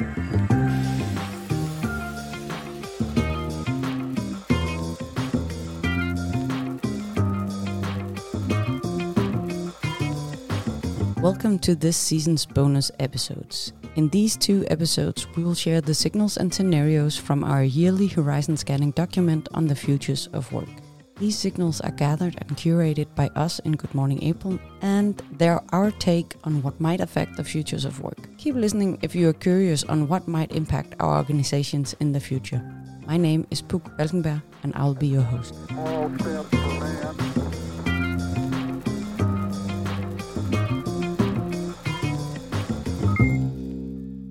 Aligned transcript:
Welcome 0.00 0.16
to 11.58 11.74
this 11.74 11.98
season's 11.98 12.46
bonus 12.46 12.90
episodes. 12.98 13.74
In 13.96 14.08
these 14.08 14.38
two 14.38 14.64
episodes, 14.70 15.26
we 15.36 15.44
will 15.44 15.54
share 15.54 15.82
the 15.82 15.92
signals 15.92 16.38
and 16.38 16.50
scenarios 16.52 17.18
from 17.18 17.44
our 17.44 17.62
yearly 17.62 18.06
horizon 18.06 18.56
scanning 18.56 18.92
document 18.92 19.50
on 19.52 19.66
the 19.66 19.74
futures 19.74 20.30
of 20.32 20.50
work. 20.50 20.68
These 21.20 21.38
signals 21.38 21.82
are 21.82 21.90
gathered 21.90 22.36
and 22.38 22.56
curated 22.56 23.14
by 23.14 23.28
us 23.36 23.58
in 23.58 23.72
Good 23.72 23.94
Morning 23.94 24.22
April, 24.22 24.58
and 24.80 25.22
they're 25.32 25.60
our 25.68 25.90
take 25.90 26.34
on 26.44 26.62
what 26.62 26.80
might 26.80 27.02
affect 27.02 27.36
the 27.36 27.44
futures 27.44 27.84
of 27.84 28.00
work. 28.00 28.16
Keep 28.38 28.54
listening 28.54 28.98
if 29.02 29.14
you 29.14 29.28
are 29.28 29.34
curious 29.34 29.84
on 29.84 30.08
what 30.08 30.26
might 30.26 30.50
impact 30.52 30.94
our 30.98 31.18
organizations 31.18 31.94
in 32.00 32.12
the 32.12 32.20
future. 32.20 32.62
My 33.06 33.18
name 33.18 33.46
is 33.50 33.60
Puk 33.60 33.84
Falkenberg, 33.98 34.40
and 34.62 34.72
I'll 34.74 34.94
be 34.94 35.08
your 35.08 35.20
host. 35.20 35.54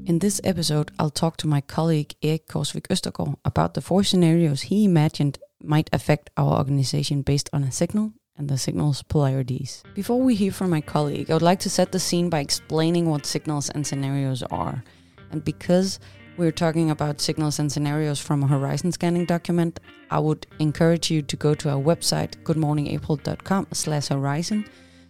In 0.07 0.17
this 0.17 0.41
episode, 0.43 0.89
I'll 0.97 1.11
talk 1.11 1.37
to 1.37 1.47
my 1.47 1.61
colleague 1.61 2.15
Erik 2.23 2.47
Korsvik 2.47 2.87
Østergaard 2.89 3.35
about 3.45 3.75
the 3.75 3.81
four 3.81 4.03
scenarios 4.03 4.61
he 4.63 4.85
imagined 4.85 5.37
might 5.61 5.89
affect 5.93 6.29
our 6.37 6.57
organization 6.57 7.21
based 7.21 7.49
on 7.53 7.63
a 7.63 7.71
signal 7.71 8.13
and 8.37 8.49
the 8.49 8.57
signal's 8.57 9.03
polarities. 9.03 9.83
Before 9.93 10.21
we 10.21 10.33
hear 10.33 10.51
from 10.51 10.69
my 10.69 10.81
colleague, 10.81 11.29
I 11.29 11.33
would 11.33 11.41
like 11.41 11.59
to 11.61 11.69
set 11.69 11.91
the 11.91 11.99
scene 11.99 12.29
by 12.29 12.39
explaining 12.39 13.09
what 13.09 13.25
signals 13.25 13.69
and 13.69 13.85
scenarios 13.85 14.43
are. 14.43 14.83
And 15.31 15.43
because 15.43 15.99
we're 16.37 16.51
talking 16.51 16.89
about 16.89 17.19
signals 17.19 17.59
and 17.59 17.69
scenarios 17.69 18.21
from 18.21 18.43
a 18.43 18.47
horizon 18.47 18.93
scanning 18.93 19.25
document, 19.25 19.81
I 20.09 20.19
would 20.19 20.47
encourage 20.59 21.11
you 21.11 21.21
to 21.21 21.35
go 21.35 21.53
to 21.53 21.69
our 21.69 21.81
website, 21.81 22.41
goodmorningapril.com 22.43 23.67
slash 23.73 24.07
horizon, 24.07 24.65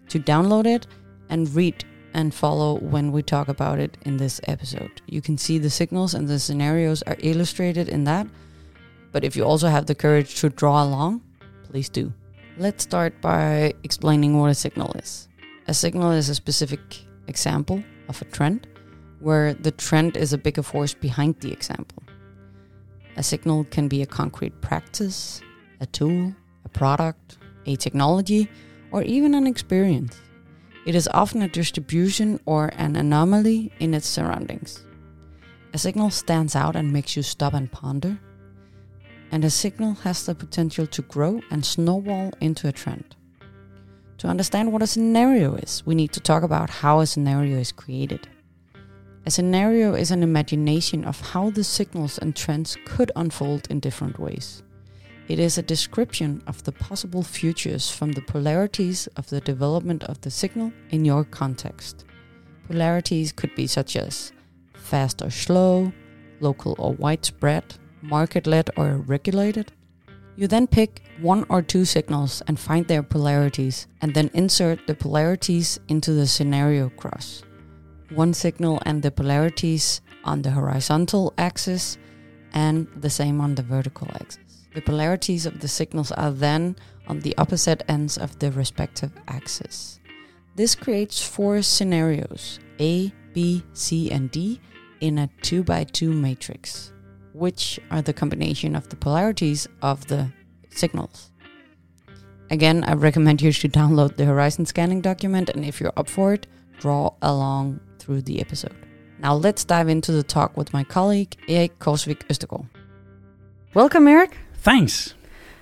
to 0.09 0.19
download 0.19 0.65
it 0.65 0.87
and 1.29 1.53
read 1.53 1.85
and 2.15 2.33
follow 2.33 2.79
when 2.79 3.11
we 3.11 3.21
talk 3.21 3.47
about 3.47 3.77
it 3.77 3.95
in 4.01 4.17
this 4.17 4.41
episode. 4.45 5.03
You 5.05 5.21
can 5.21 5.37
see 5.37 5.59
the 5.59 5.69
signals 5.69 6.15
and 6.15 6.27
the 6.27 6.39
scenarios 6.39 7.03
are 7.03 7.17
illustrated 7.19 7.89
in 7.89 8.05
that, 8.05 8.25
but 9.11 9.23
if 9.23 9.35
you 9.35 9.43
also 9.43 9.67
have 9.67 9.85
the 9.85 9.95
courage 9.95 10.39
to 10.41 10.49
draw 10.49 10.83
along, 10.83 11.21
please 11.63 11.89
do. 11.89 12.13
Let's 12.57 12.83
start 12.83 13.21
by 13.21 13.73
explaining 13.83 14.37
what 14.37 14.51
a 14.51 14.55
signal 14.55 14.91
is. 14.93 15.27
A 15.67 15.73
signal 15.73 16.11
is 16.11 16.29
a 16.29 16.35
specific 16.35 16.79
example 17.27 17.83
of 18.07 18.21
a 18.21 18.25
trend 18.25 18.67
where 19.19 19.53
the 19.53 19.71
trend 19.71 20.17
is 20.17 20.33
a 20.33 20.37
bigger 20.37 20.63
force 20.63 20.93
behind 20.93 21.39
the 21.41 21.51
example. 21.51 22.03
A 23.17 23.23
signal 23.23 23.65
can 23.65 23.87
be 23.87 24.01
a 24.01 24.05
concrete 24.05 24.61
practice, 24.61 25.41
a 25.79 25.85
tool, 25.85 26.33
a 26.65 26.69
product, 26.69 27.37
a 27.65 27.75
technology, 27.75 28.49
or 28.91 29.03
even 29.03 29.35
an 29.35 29.45
experience. 29.45 30.19
It 30.85 30.95
is 30.95 31.07
often 31.13 31.41
a 31.41 31.47
distribution 31.47 32.39
or 32.45 32.71
an 32.77 32.95
anomaly 32.95 33.71
in 33.79 33.93
its 33.93 34.07
surroundings. 34.07 34.85
A 35.73 35.77
signal 35.77 36.09
stands 36.09 36.55
out 36.55 36.75
and 36.75 36.91
makes 36.91 37.15
you 37.15 37.21
stop 37.21 37.53
and 37.53 37.71
ponder. 37.71 38.17
And 39.31 39.45
a 39.45 39.49
signal 39.49 39.93
has 40.03 40.25
the 40.25 40.33
potential 40.35 40.87
to 40.87 41.01
grow 41.03 41.41
and 41.51 41.65
snowball 41.65 42.31
into 42.41 42.67
a 42.67 42.71
trend. 42.71 43.15
To 44.19 44.27
understand 44.27 44.73
what 44.73 44.81
a 44.81 44.87
scenario 44.87 45.55
is, 45.55 45.83
we 45.85 45.95
need 45.95 46.11
to 46.13 46.19
talk 46.19 46.43
about 46.43 46.69
how 46.69 46.99
a 46.99 47.07
scenario 47.07 47.57
is 47.57 47.71
created. 47.71 48.27
A 49.25 49.31
scenario 49.31 49.93
is 49.93 50.11
an 50.11 50.23
imagination 50.23 51.05
of 51.05 51.21
how 51.21 51.51
the 51.51 51.63
signals 51.63 52.17
and 52.17 52.35
trends 52.35 52.77
could 52.85 53.11
unfold 53.15 53.67
in 53.69 53.79
different 53.79 54.19
ways. 54.19 54.63
It 55.27 55.37
is 55.37 55.57
a 55.57 55.61
description 55.61 56.41
of 56.47 56.63
the 56.63 56.71
possible 56.71 57.21
futures 57.21 57.91
from 57.91 58.13
the 58.13 58.21
polarities 58.21 59.07
of 59.15 59.29
the 59.29 59.39
development 59.41 60.03
of 60.05 60.19
the 60.21 60.31
signal 60.31 60.73
in 60.89 61.05
your 61.05 61.23
context. 61.23 62.03
Polarities 62.67 63.31
could 63.31 63.53
be 63.53 63.67
such 63.67 63.95
as 63.95 64.31
fast 64.73 65.21
or 65.21 65.29
slow, 65.29 65.93
local 66.39 66.75
or 66.79 66.93
widespread, 66.93 67.75
market 68.01 68.47
led 68.47 68.69
or 68.77 68.97
regulated. 68.97 69.71
You 70.35 70.47
then 70.47 70.67
pick 70.67 71.01
one 71.19 71.45
or 71.49 71.61
two 71.61 71.85
signals 71.85 72.41
and 72.47 72.59
find 72.59 72.87
their 72.87 73.03
polarities, 73.03 73.87
and 74.01 74.13
then 74.13 74.29
insert 74.33 74.87
the 74.87 74.95
polarities 74.95 75.79
into 75.89 76.13
the 76.13 76.27
scenario 76.27 76.89
cross. 76.89 77.43
One 78.09 78.33
signal 78.33 78.81
and 78.85 79.01
the 79.01 79.11
polarities 79.11 80.01
on 80.23 80.41
the 80.41 80.51
horizontal 80.51 81.33
axis, 81.37 81.97
and 82.53 82.87
the 82.95 83.09
same 83.09 83.41
on 83.41 83.55
the 83.55 83.63
vertical 83.63 84.07
axis. 84.15 84.67
The 84.73 84.81
polarities 84.81 85.45
of 85.45 85.59
the 85.59 85.67
signals 85.67 86.11
are 86.11 86.31
then 86.31 86.75
on 87.07 87.19
the 87.19 87.35
opposite 87.37 87.83
ends 87.87 88.17
of 88.17 88.37
the 88.39 88.51
respective 88.51 89.11
axes. 89.27 89.99
This 90.55 90.75
creates 90.75 91.25
four 91.25 91.61
scenarios 91.61 92.59
A, 92.79 93.11
B, 93.33 93.63
C, 93.73 94.11
and 94.11 94.29
D 94.31 94.59
in 94.99 95.17
a 95.17 95.29
2 95.41 95.63
by 95.63 95.85
2 95.85 96.11
matrix, 96.11 96.93
which 97.39 97.79
are 97.89 98.01
the 98.01 98.13
combination 98.13 98.75
of 98.75 98.89
the 98.89 98.95
polarities 98.95 99.67
of 99.81 100.05
the 100.07 100.29
signals. 100.69 101.31
Again, 102.51 102.83
I 102.83 102.93
recommend 102.93 103.41
you 103.41 103.51
to 103.51 103.69
download 103.69 104.17
the 104.17 104.25
horizon 104.25 104.65
scanning 104.65 105.01
document, 105.01 105.49
and 105.49 105.63
if 105.63 105.79
you're 105.79 105.93
up 105.97 106.09
for 106.09 106.33
it, 106.33 106.47
draw 106.79 107.13
along 107.21 107.79
through 107.99 108.23
the 108.23 108.41
episode. 108.41 108.75
Now 109.19 109.35
let's 109.35 109.63
dive 109.65 109.89
into 109.89 110.11
the 110.11 110.23
talk 110.23 110.57
with 110.57 110.73
my 110.73 110.83
colleague 110.83 111.35
Erik 111.47 111.79
Korsvik 111.79 112.27
Østergaard. 112.29 112.67
Welcome, 113.73 114.07
Erik. 114.07 114.37
Thanks. 114.55 115.13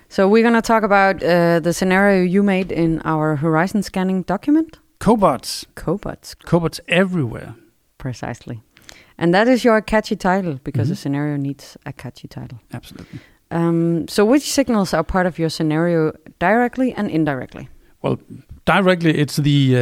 So 0.08 0.26
we're 0.28 0.42
going 0.42 0.54
to 0.54 0.62
talk 0.62 0.82
about 0.82 1.22
uh, 1.22 1.60
the 1.60 1.72
scenario 1.72 2.22
you 2.22 2.42
made 2.42 2.72
in 2.72 3.02
our 3.04 3.36
horizon 3.36 3.82
scanning 3.82 4.22
document. 4.22 4.78
Cobots. 5.00 5.66
Cobots. 5.74 6.34
Cobots 6.36 6.80
everywhere. 6.88 7.54
Precisely. 7.98 8.62
And 9.18 9.34
that 9.34 9.48
is 9.48 9.64
your 9.64 9.80
catchy 9.82 10.16
title 10.16 10.58
because 10.64 10.88
Mhm. 10.88 10.92
a 10.92 10.96
scenario 10.96 11.36
needs 11.36 11.76
a 11.84 11.92
catchy 11.92 12.28
title. 12.28 12.58
Absolutely. 12.72 13.18
Um, 13.50 14.06
so 14.08 14.24
which 14.24 14.52
signals 14.52 14.94
are 14.94 15.02
part 15.04 15.26
of 15.26 15.38
your 15.38 15.50
scenario 15.50 16.12
directly 16.38 16.92
and 16.96 17.10
indirectly? 17.10 17.68
Well, 18.02 18.18
directly, 18.66 19.18
it's 19.18 19.36
the 19.36 19.76
uh, 19.76 19.80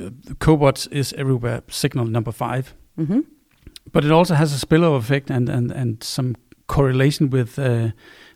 uh, 0.00 0.10
cobots 0.38 0.86
is 0.92 1.12
everywhere 1.14 1.62
signal 1.68 2.06
number 2.06 2.32
five, 2.32 2.74
hmm 2.96 3.20
but 3.92 4.04
it 4.04 4.10
also 4.12 4.34
has 4.34 4.52
a 4.52 4.66
spillover 4.66 4.98
effect 4.98 5.30
and 5.30 5.48
and 5.48 5.72
and 5.72 6.04
some 6.04 6.34
correlation 6.66 7.30
with 7.30 7.58
uh, 7.58 7.90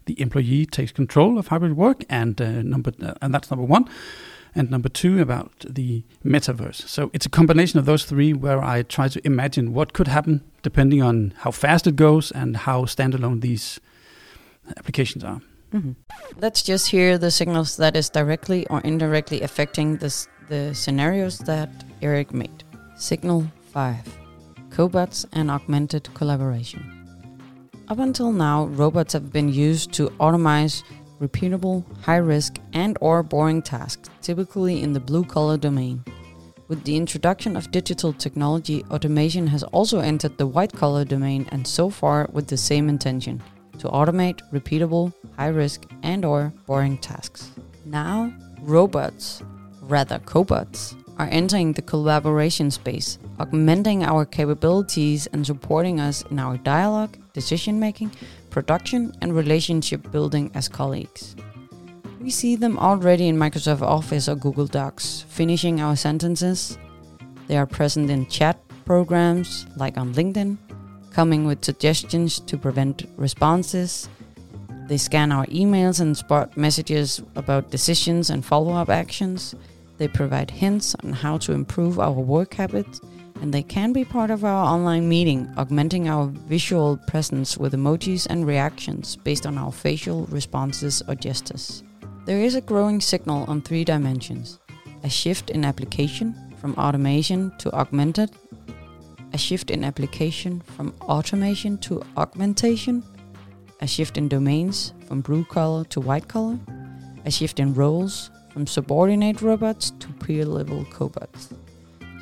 the 0.06 0.14
employee 0.20 0.66
takes 0.66 0.92
control 0.92 1.38
of 1.38 1.48
hybrid 1.48 1.72
work 1.76 2.04
and 2.08 2.40
uh, 2.40 2.62
number 2.62 2.90
uh, 3.02 3.12
and 3.20 3.34
that's 3.34 3.50
number 3.50 3.66
one. 3.74 3.84
And 4.54 4.70
number 4.70 4.88
two 4.88 5.20
about 5.20 5.64
the 5.68 6.04
metaverse. 6.24 6.86
So 6.88 7.10
it's 7.14 7.24
a 7.26 7.30
combination 7.30 7.78
of 7.78 7.86
those 7.86 8.04
three 8.04 8.32
where 8.32 8.62
I 8.62 8.82
try 8.82 9.08
to 9.08 9.26
imagine 9.26 9.72
what 9.72 9.92
could 9.92 10.08
happen 10.08 10.42
depending 10.62 11.02
on 11.02 11.34
how 11.38 11.50
fast 11.50 11.86
it 11.86 11.96
goes 11.96 12.30
and 12.32 12.56
how 12.56 12.84
standalone 12.84 13.40
these 13.40 13.80
applications 14.76 15.24
are. 15.24 15.40
hmm 15.70 15.92
Let's 16.36 16.62
just 16.62 16.90
hear 16.90 17.18
the 17.18 17.30
signals 17.30 17.76
that 17.78 17.96
is 17.96 18.10
directly 18.10 18.66
or 18.68 18.80
indirectly 18.82 19.40
affecting 19.40 19.96
this, 19.96 20.28
the 20.48 20.74
scenarios 20.74 21.38
that 21.38 21.70
Erik 22.02 22.34
made. 22.34 22.64
Signal 22.96 23.46
5 23.72 24.18
Cobots 24.70 25.24
and 25.32 25.50
augmented 25.50 26.12
collaboration. 26.14 27.02
Up 27.88 27.98
until 27.98 28.32
now, 28.32 28.66
robots 28.66 29.12
have 29.12 29.32
been 29.32 29.48
used 29.48 29.92
to 29.94 30.08
automate 30.20 30.82
repeatable, 31.22 31.84
high-risk 32.02 32.58
and 32.72 32.98
or 33.00 33.22
boring 33.22 33.62
tasks, 33.62 34.10
typically 34.20 34.82
in 34.82 34.92
the 34.92 35.00
blue-collar 35.00 35.56
domain. 35.56 36.04
With 36.68 36.84
the 36.84 36.96
introduction 36.96 37.56
of 37.56 37.70
digital 37.70 38.12
technology, 38.12 38.84
automation 38.90 39.46
has 39.46 39.62
also 39.62 40.00
entered 40.00 40.36
the 40.36 40.46
white-collar 40.46 41.04
domain 41.04 41.46
and 41.52 41.66
so 41.66 41.88
far 41.88 42.28
with 42.32 42.48
the 42.48 42.56
same 42.56 42.88
intention 42.88 43.42
to 43.78 43.88
automate 43.88 44.40
repeatable, 44.52 45.12
high-risk 45.36 45.86
and 46.02 46.24
or 46.24 46.52
boring 46.66 46.98
tasks. 46.98 47.50
Now, 47.84 48.32
robots, 48.60 49.42
rather 49.82 50.18
cobots, 50.20 50.96
are 51.22 51.28
entering 51.30 51.72
the 51.72 51.82
collaboration 51.82 52.68
space, 52.68 53.18
augmenting 53.38 54.02
our 54.02 54.24
capabilities 54.24 55.28
and 55.28 55.46
supporting 55.46 56.00
us 56.00 56.24
in 56.32 56.38
our 56.40 56.56
dialogue, 56.58 57.16
decision 57.32 57.78
making, 57.78 58.10
production, 58.50 59.12
and 59.22 59.36
relationship 59.36 60.10
building 60.10 60.50
as 60.54 60.68
colleagues. 60.68 61.36
We 62.20 62.30
see 62.30 62.56
them 62.56 62.76
already 62.76 63.28
in 63.28 63.36
Microsoft 63.36 63.82
Office 63.82 64.28
or 64.28 64.34
Google 64.34 64.66
Docs, 64.66 65.24
finishing 65.28 65.80
our 65.80 65.94
sentences. 65.94 66.76
They 67.46 67.56
are 67.56 67.66
present 67.66 68.10
in 68.10 68.26
chat 68.26 68.58
programs 68.84 69.66
like 69.76 69.96
on 69.96 70.12
LinkedIn, 70.14 70.58
coming 71.12 71.44
with 71.44 71.64
suggestions 71.64 72.40
to 72.40 72.58
prevent 72.58 73.04
responses. 73.16 74.08
They 74.88 74.98
scan 74.98 75.30
our 75.30 75.46
emails 75.46 76.00
and 76.00 76.16
spot 76.16 76.56
messages 76.56 77.22
about 77.36 77.70
decisions 77.70 78.30
and 78.30 78.44
follow 78.44 78.72
up 78.72 78.88
actions. 78.88 79.54
They 80.02 80.08
provide 80.08 80.50
hints 80.50 80.96
on 81.04 81.12
how 81.12 81.38
to 81.38 81.52
improve 81.52 82.00
our 82.00 82.10
work 82.10 82.54
habits 82.54 83.00
and 83.40 83.54
they 83.54 83.62
can 83.62 83.92
be 83.92 84.04
part 84.04 84.32
of 84.32 84.44
our 84.44 84.66
online 84.66 85.08
meeting, 85.08 85.48
augmenting 85.56 86.08
our 86.08 86.26
visual 86.26 86.96
presence 87.06 87.56
with 87.56 87.72
emojis 87.72 88.26
and 88.28 88.44
reactions 88.44 89.14
based 89.14 89.46
on 89.46 89.56
our 89.56 89.70
facial 89.70 90.24
responses 90.24 91.04
or 91.06 91.14
gestures. 91.14 91.84
There 92.24 92.40
is 92.40 92.56
a 92.56 92.60
growing 92.60 93.00
signal 93.00 93.44
on 93.46 93.62
three 93.62 93.84
dimensions 93.84 94.58
a 95.04 95.08
shift 95.08 95.50
in 95.50 95.64
application 95.64 96.34
from 96.60 96.74
automation 96.74 97.52
to 97.58 97.72
augmented, 97.72 98.32
a 99.32 99.38
shift 99.38 99.70
in 99.70 99.84
application 99.84 100.62
from 100.62 100.92
automation 101.02 101.78
to 101.78 102.02
augmentation, 102.16 103.04
a 103.80 103.86
shift 103.86 104.18
in 104.18 104.26
domains 104.26 104.94
from 105.06 105.20
blue 105.20 105.44
collar 105.44 105.84
to 105.84 106.00
white 106.00 106.26
collar, 106.26 106.58
a 107.24 107.30
shift 107.30 107.60
in 107.60 107.72
roles 107.72 108.31
from 108.52 108.66
subordinate 108.66 109.40
robots 109.40 109.90
to 109.98 110.08
peer 110.24 110.44
level 110.44 110.84
cobots. 110.86 111.52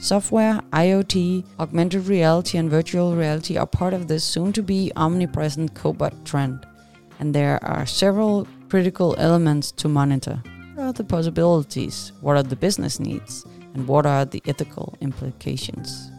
Software, 0.01 0.61
IoT, 0.73 1.45
augmented 1.59 2.07
reality, 2.07 2.57
and 2.57 2.71
virtual 2.71 3.15
reality 3.15 3.59
are 3.59 3.67
part 3.67 3.93
of 3.93 4.09
this 4.09 4.25
soon 4.25 4.53
to 4.55 4.63
be 4.63 4.91
omnipresent 4.97 5.75
cobot 5.75 6.25
trend, 6.25 6.67
and 7.19 7.35
there 7.35 7.63
are 7.63 7.85
several 7.85 8.47
critical 8.71 9.15
elements 9.19 9.73
to 9.73 9.89
monitor. 9.89 10.43
What 10.75 10.85
are 10.85 10.93
the 10.93 11.05
possibilities? 11.05 12.13
What 12.23 12.37
are 12.37 12.43
the 12.43 12.57
business 12.57 12.99
needs? 12.99 13.45
And 13.75 13.87
what 13.87 14.07
are 14.07 14.25
the 14.25 14.43
ethical 14.47 14.95
implications? 15.01 16.11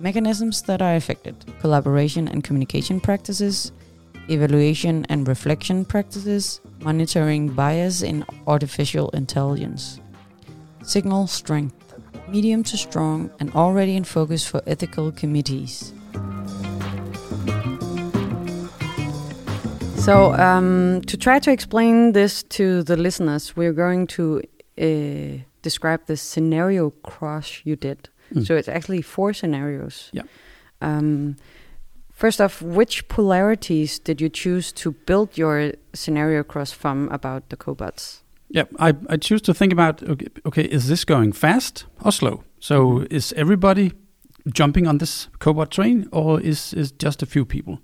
Mechanisms 0.00 0.62
that 0.62 0.80
are 0.80 0.96
affected 0.96 1.36
collaboration 1.60 2.26
and 2.28 2.42
communication 2.42 3.00
practices, 3.00 3.72
evaluation 4.28 5.04
and 5.08 5.26
reflection 5.28 5.84
practices, 5.84 6.60
monitoring 6.80 7.48
bias 7.48 8.02
in 8.02 8.24
artificial 8.46 9.10
intelligence. 9.10 10.00
Signal 10.82 11.26
strength 11.26 11.84
medium 12.28 12.62
to 12.64 12.76
strong, 12.76 13.30
and 13.40 13.52
already 13.54 13.96
in 13.96 14.04
focus 14.04 14.46
for 14.46 14.62
ethical 14.66 15.12
committees. 15.12 15.92
So, 19.96 20.34
um, 20.34 21.00
to 21.06 21.16
try 21.16 21.38
to 21.38 21.50
explain 21.50 22.12
this 22.12 22.42
to 22.58 22.82
the 22.82 22.96
listeners, 22.96 23.56
we're 23.56 23.72
going 23.72 24.06
to 24.08 24.42
uh, 24.78 25.42
describe 25.62 26.04
the 26.06 26.16
scenario 26.16 26.90
cross 26.90 27.62
you 27.64 27.76
did. 27.76 28.08
Mm. 28.34 28.46
So, 28.46 28.56
it's 28.56 28.68
actually 28.68 29.02
four 29.02 29.32
scenarios. 29.32 30.10
Yeah. 30.12 30.22
Um, 30.82 31.36
first 32.14 32.40
off, 32.40 32.62
which 32.62 33.06
polarities 33.08 33.98
did 33.98 34.20
you 34.20 34.28
choose 34.28 34.72
to 34.72 34.92
build 35.06 35.36
your 35.36 35.72
scenario 35.92 36.42
cross 36.42 36.72
from 36.72 37.08
about 37.10 37.50
the 37.50 37.56
cobots? 37.56 38.22
Yeah, 38.48 38.64
I, 38.78 38.94
I 39.08 39.16
choose 39.16 39.42
to 39.42 39.54
think 39.54 39.72
about 39.72 40.02
okay, 40.02 40.26
okay, 40.46 40.62
is 40.62 40.88
this 40.88 41.04
going 41.04 41.32
fast 41.32 41.86
or 42.04 42.12
slow? 42.12 42.44
So 42.60 42.86
mm-hmm. 42.86 43.14
is 43.16 43.32
everybody 43.36 43.92
jumping 44.52 44.86
on 44.86 44.98
this 44.98 45.28
cobot 45.40 45.70
train, 45.70 46.08
or 46.12 46.40
is 46.40 46.72
is 46.74 46.92
just 46.92 47.22
a 47.22 47.26
few 47.26 47.44
people? 47.44 47.80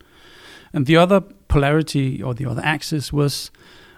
And 0.72 0.86
the 0.86 0.96
other 0.96 1.20
polarity 1.48 2.22
or 2.22 2.34
the 2.34 2.46
other 2.46 2.62
axis 2.64 3.12
was: 3.12 3.50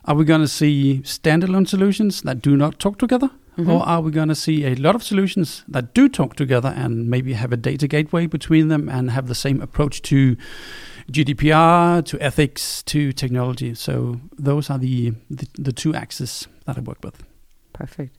Are 0.05 0.15
we 0.15 0.25
going 0.25 0.41
to 0.41 0.49
see 0.49 1.03
standalone 1.05 1.69
solutions 1.69 2.23
that 2.23 2.41
do 2.41 2.57
not 2.57 2.79
talk 2.79 2.99
together, 2.99 3.31
mm-hmm. 3.57 3.71
or 3.71 3.83
are 3.87 4.01
we 4.01 4.11
going 4.11 4.29
to 4.29 4.35
see 4.35 4.65
a 4.65 4.75
lot 4.75 4.95
of 4.95 5.03
solutions 5.03 5.65
that 5.69 5.95
do 5.95 6.09
talk 6.09 6.37
together 6.37 6.73
and 6.77 7.09
maybe 7.09 7.35
have 7.35 7.53
a 7.53 7.57
data 7.57 7.87
gateway 7.89 8.27
between 8.27 8.69
them 8.69 8.89
and 8.89 9.11
have 9.11 9.29
the 9.29 9.35
same 9.35 9.61
approach 9.61 10.03
to 10.03 10.37
GDPR 11.11 12.05
to 12.07 12.21
ethics 12.21 12.83
to 12.85 13.13
technology. 13.13 13.75
So 13.75 14.21
those 14.39 14.71
are 14.71 14.79
the, 14.79 15.13
the, 15.31 15.47
the 15.55 15.73
two 15.73 15.95
axes 15.95 16.47
that 16.67 16.79
I 16.79 16.81
work 16.81 16.99
with. 17.03 17.23
Perfect. 17.73 18.17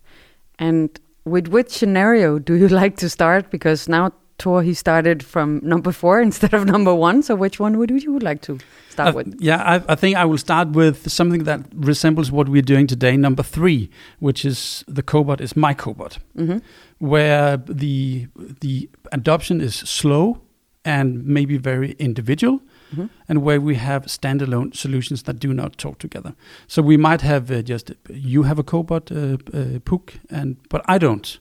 And 0.60 1.00
with 1.26 1.48
which 1.48 1.72
scenario 1.72 2.40
do 2.40 2.56
you 2.56 2.68
like 2.82 2.98
to 2.98 3.10
start? 3.10 3.50
Because 3.50 3.88
now 3.88 4.12
Tore 4.38 4.64
he 4.64 4.74
started 4.74 5.24
from 5.24 5.60
number 5.64 5.92
four 5.92 6.22
instead 6.30 6.54
of 6.54 6.66
number 6.66 6.94
one. 6.94 7.24
So 7.24 7.36
which 7.36 7.60
one 7.60 7.78
would 7.78 7.92
you 7.92 8.20
like 8.20 8.42
to 8.42 8.60
start 8.90 9.16
with? 9.16 9.36
Yeah, 9.40 9.62
I, 9.64 9.94
I, 9.94 9.96
think 9.96 10.18
I 10.18 10.26
will 10.26 10.38
start 10.38 10.70
with 10.70 11.12
something 11.12 11.44
that 11.44 11.62
resembles 11.74 12.32
what 12.32 12.50
we're 12.50 12.62
doing 12.62 12.88
today, 12.88 13.18
number 13.18 13.44
three, 13.44 13.90
which 14.20 14.46
is 14.46 14.84
the 14.88 15.04
cobot 15.04 15.42
is 15.42 15.56
my 15.56 15.74
cobot, 15.74 16.18
mm-hmm. 16.38 16.58
where 17.00 17.58
the 17.58 18.28
the 18.62 18.90
adoption 19.12 19.62
is 19.62 19.76
slow 19.76 20.42
and 20.86 21.26
maybe 21.26 21.58
very 21.58 21.92
individual 21.94 22.60
mm-hmm. 22.94 23.08
and 23.28 23.44
where 23.44 23.60
we 23.60 23.76
have 23.76 24.06
standalone 24.06 24.76
solutions 24.76 25.24
that 25.24 25.40
do 25.40 25.54
not 25.54 25.78
talk 25.78 26.00
together. 26.00 26.36
So 26.68 26.82
we 26.82 26.98
might 26.98 27.22
have 27.22 27.52
uh, 27.52 27.62
just 27.62 27.92
you 28.10 28.44
have 28.44 28.60
a 28.60 28.64
cobot 28.64 29.12
uh, 29.12 29.38
uh, 29.58 29.80
Puk, 29.80 30.14
and 30.30 30.58
but 30.70 30.84
I 30.86 30.98
don't, 30.98 31.40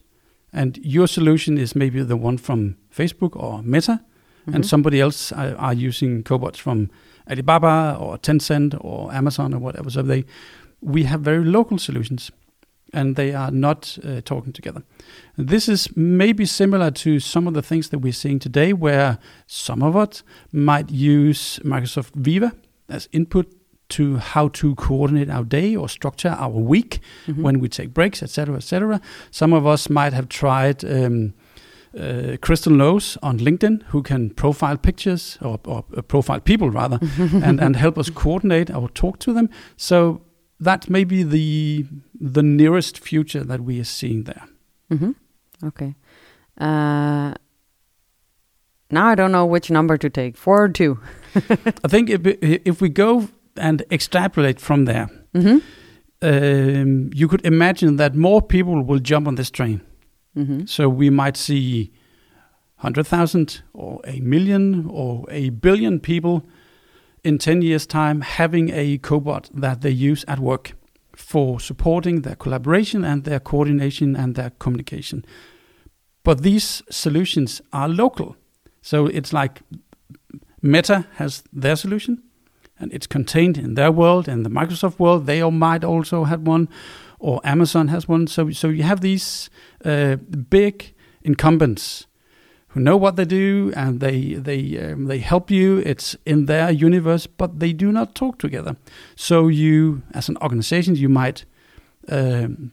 and 0.52 0.78
your 0.78 1.06
solution 1.06 1.58
is 1.58 1.74
maybe 1.74 2.02
the 2.02 2.16
one 2.16 2.38
from 2.38 2.76
Facebook 2.94 3.36
or 3.36 3.62
Meta, 3.62 4.00
mm-hmm. 4.42 4.54
and 4.54 4.66
somebody 4.66 5.00
else 5.00 5.32
are, 5.32 5.56
are, 5.56 5.74
using 5.74 6.22
cobots 6.22 6.56
from 6.56 6.90
Alibaba 7.30 7.96
or 7.98 8.18
Tencent 8.18 8.76
or 8.80 9.12
Amazon 9.12 9.54
or 9.54 9.58
whatever. 9.58 9.90
So 9.90 10.02
they, 10.02 10.24
we 10.80 11.04
have 11.04 11.20
very 11.20 11.44
local 11.44 11.78
solutions 11.78 12.30
and 12.92 13.16
they 13.16 13.32
are 13.32 13.50
not 13.50 13.98
uh, 14.04 14.20
talking 14.22 14.52
together. 14.52 14.82
This 15.36 15.68
is 15.68 15.96
maybe 15.96 16.44
similar 16.44 16.90
to 16.90 17.20
some 17.20 17.46
of 17.46 17.54
the 17.54 17.62
things 17.62 17.88
that 17.88 18.00
we're 18.00 18.12
seeing 18.12 18.38
today, 18.38 18.72
where 18.72 19.18
some 19.46 19.82
of 19.82 19.96
us 19.96 20.22
might 20.52 20.90
use 20.90 21.58
Microsoft 21.64 22.14
Viva 22.14 22.52
as 22.88 23.08
input 23.12 23.50
to 23.90 24.16
how 24.16 24.48
to 24.48 24.74
coordinate 24.74 25.30
our 25.30 25.44
day 25.44 25.76
or 25.76 25.88
structure 25.88 26.36
our 26.38 26.48
week 26.48 27.00
mm-hmm. 27.26 27.42
when 27.42 27.60
we 27.60 27.68
take 27.68 27.92
breaks, 27.92 28.22
etc., 28.22 28.56
etc. 28.56 29.00
Some 29.30 29.52
of 29.52 29.66
us 29.66 29.88
might 29.88 30.12
have 30.12 30.28
tried. 30.28 30.84
Um, 30.84 31.34
uh, 31.98 32.36
Crystal 32.40 32.72
Knows 32.72 33.18
on 33.22 33.38
LinkedIn, 33.38 33.82
who 33.84 34.02
can 34.02 34.30
profile 34.30 34.76
pictures 34.76 35.38
or, 35.40 35.58
or 35.64 35.84
uh, 35.96 36.02
profile 36.02 36.40
people 36.40 36.70
rather, 36.70 36.98
and, 37.18 37.60
and 37.60 37.76
help 37.76 37.98
us 37.98 38.10
coordinate 38.10 38.70
or 38.70 38.88
talk 38.88 39.18
to 39.20 39.32
them. 39.32 39.48
So 39.76 40.22
that 40.60 40.88
may 40.88 41.04
be 41.04 41.22
the 41.22 41.86
the 42.18 42.42
nearest 42.42 42.98
future 42.98 43.44
that 43.44 43.60
we 43.60 43.80
are 43.80 43.84
seeing 43.84 44.24
there. 44.24 44.44
Mm-hmm. 44.90 45.10
Okay. 45.66 45.94
Uh, 46.58 47.34
now 48.90 49.06
I 49.06 49.14
don't 49.14 49.32
know 49.32 49.46
which 49.46 49.70
number 49.70 49.96
to 49.96 50.10
take, 50.10 50.36
four 50.36 50.62
or 50.62 50.68
two. 50.68 51.00
I 51.34 51.88
think 51.88 52.10
if 52.10 52.20
if 52.40 52.80
we 52.80 52.88
go 52.88 53.28
and 53.56 53.82
extrapolate 53.90 54.60
from 54.60 54.84
there, 54.84 55.08
mm-hmm. 55.34 55.58
um, 56.22 57.10
you 57.12 57.28
could 57.28 57.44
imagine 57.44 57.96
that 57.96 58.14
more 58.14 58.40
people 58.40 58.82
will 58.82 59.00
jump 59.00 59.26
on 59.26 59.34
this 59.34 59.50
train. 59.50 59.80
Mm-hmm. 60.36 60.66
So 60.66 60.88
we 60.88 61.10
might 61.10 61.36
see 61.36 61.92
hundred 62.76 63.06
thousand 63.06 63.62
or 63.72 64.00
a 64.04 64.20
million 64.20 64.88
or 64.90 65.24
a 65.30 65.50
billion 65.50 66.00
people 66.00 66.44
in 67.22 67.38
10 67.38 67.62
years' 67.62 67.86
time 67.86 68.20
having 68.22 68.70
a 68.70 68.98
cobot 68.98 69.48
that 69.54 69.82
they 69.82 69.90
use 69.90 70.24
at 70.26 70.40
work 70.40 70.72
for 71.14 71.60
supporting 71.60 72.22
their 72.22 72.34
collaboration 72.34 73.04
and 73.04 73.24
their 73.24 73.38
coordination 73.38 74.16
and 74.16 74.34
their 74.34 74.50
communication. 74.58 75.24
But 76.24 76.42
these 76.42 76.82
solutions 76.90 77.60
are 77.72 77.88
local. 77.88 78.36
So 78.80 79.06
it's 79.06 79.32
like 79.32 79.62
Meta 80.60 81.06
has 81.16 81.44
their 81.52 81.76
solution 81.76 82.22
and 82.78 82.92
it's 82.92 83.06
contained 83.06 83.58
in 83.58 83.74
their 83.74 83.92
world 83.92 84.28
and 84.28 84.44
the 84.44 84.50
Microsoft 84.50 84.98
world. 84.98 85.26
They 85.26 85.42
might 85.50 85.84
also 85.84 86.24
have 86.24 86.42
one, 86.42 86.68
or 87.22 87.40
Amazon 87.44 87.88
has 87.88 88.08
one. 88.08 88.26
So, 88.26 88.50
so 88.50 88.68
you 88.68 88.82
have 88.82 89.00
these 89.00 89.48
uh, 89.84 90.16
big 90.16 90.92
incumbents 91.22 92.06
who 92.68 92.80
know 92.80 92.96
what 92.96 93.16
they 93.16 93.24
do 93.24 93.72
and 93.76 94.00
they 94.00 94.34
they 94.34 94.78
um, 94.78 95.04
they 95.06 95.18
help 95.18 95.50
you. 95.50 95.78
It's 95.78 96.16
in 96.26 96.46
their 96.46 96.70
universe, 96.70 97.26
but 97.26 97.60
they 97.60 97.72
do 97.72 97.92
not 97.92 98.14
talk 98.14 98.38
together. 98.38 98.76
So 99.14 99.48
you, 99.48 100.02
as 100.12 100.28
an 100.28 100.36
organization, 100.38 100.96
you 100.96 101.08
might 101.08 101.44
um, 102.08 102.70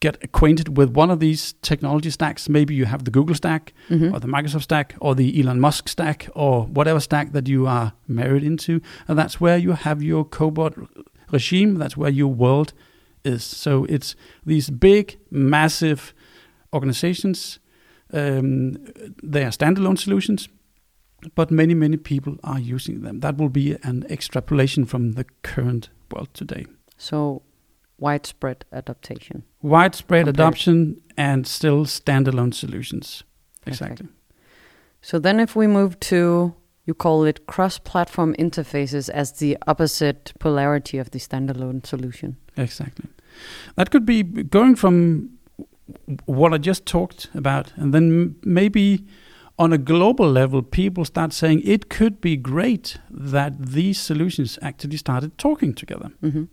get 0.00 0.22
acquainted 0.22 0.76
with 0.76 0.90
one 0.90 1.10
of 1.10 1.18
these 1.18 1.54
technology 1.62 2.10
stacks. 2.10 2.48
Maybe 2.48 2.74
you 2.74 2.84
have 2.84 3.04
the 3.04 3.10
Google 3.10 3.34
stack, 3.34 3.72
mm-hmm. 3.88 4.14
or 4.14 4.20
the 4.20 4.28
Microsoft 4.28 4.62
stack, 4.62 4.94
or 5.00 5.14
the 5.14 5.40
Elon 5.40 5.58
Musk 5.58 5.88
stack, 5.88 6.28
or 6.34 6.66
whatever 6.66 7.00
stack 7.00 7.32
that 7.32 7.48
you 7.48 7.66
are 7.66 7.94
married 8.06 8.44
into, 8.44 8.80
and 9.08 9.18
that's 9.18 9.40
where 9.40 9.56
you 9.56 9.72
have 9.72 10.02
your 10.02 10.24
cobot 10.24 10.86
regime. 11.32 11.74
That's 11.76 11.96
where 11.96 12.10
your 12.10 12.32
world 12.32 12.72
is. 13.26 13.44
So 13.44 13.84
it's 13.84 14.14
these 14.44 14.70
big, 14.70 15.18
massive 15.30 16.14
organizations 16.72 17.58
um, 18.12 18.76
they 19.22 19.44
are 19.44 19.50
standalone 19.50 19.98
solutions, 19.98 20.48
but 21.34 21.50
many, 21.50 21.74
many 21.74 21.96
people 21.96 22.36
are 22.44 22.58
using 22.58 23.02
them. 23.02 23.20
That 23.20 23.36
will 23.36 23.48
be 23.48 23.76
an 23.82 24.06
extrapolation 24.08 24.84
from 24.84 25.12
the 25.12 25.24
current 25.42 25.90
world 26.12 26.28
today. 26.34 26.66
So, 26.98 27.42
widespread 27.98 28.64
adaptation. 28.72 29.42
Widespread 29.62 30.26
compared. 30.26 30.36
adoption 30.36 31.00
and 31.16 31.46
still 31.46 31.84
standalone 31.84 32.54
solutions. 32.54 33.24
Exactly. 33.66 34.08
So, 35.02 35.18
then 35.18 35.40
if 35.40 35.56
we 35.56 35.66
move 35.66 35.98
to 36.00 36.54
you 36.84 36.94
call 36.94 37.24
it 37.24 37.46
cross 37.46 37.80
platform 37.80 38.32
interfaces 38.38 39.10
as 39.10 39.32
the 39.32 39.58
opposite 39.66 40.32
polarity 40.38 40.98
of 40.98 41.10
the 41.10 41.18
standalone 41.18 41.84
solution. 41.84 42.36
Exactly. 42.56 43.08
That 43.76 43.90
could 43.90 44.04
be 44.06 44.22
going 44.50 44.76
from 44.76 45.30
what 46.26 46.52
I 46.52 46.58
just 46.58 46.84
talked 46.86 47.28
about, 47.34 47.72
and 47.76 47.92
then 47.94 48.36
maybe 48.44 49.04
on 49.58 49.72
a 49.72 49.78
global 49.78 50.30
level, 50.30 50.62
people 50.62 51.04
start 51.04 51.32
saying 51.32 51.62
it 51.64 51.88
could 51.88 52.20
be 52.20 52.36
great 52.36 52.98
that 53.10 53.52
these 53.58 53.98
solutions 53.98 54.58
actually 54.60 54.96
started 54.98 55.38
talking 55.38 55.74
together, 55.74 56.10
Mm-hmm. 56.22 56.44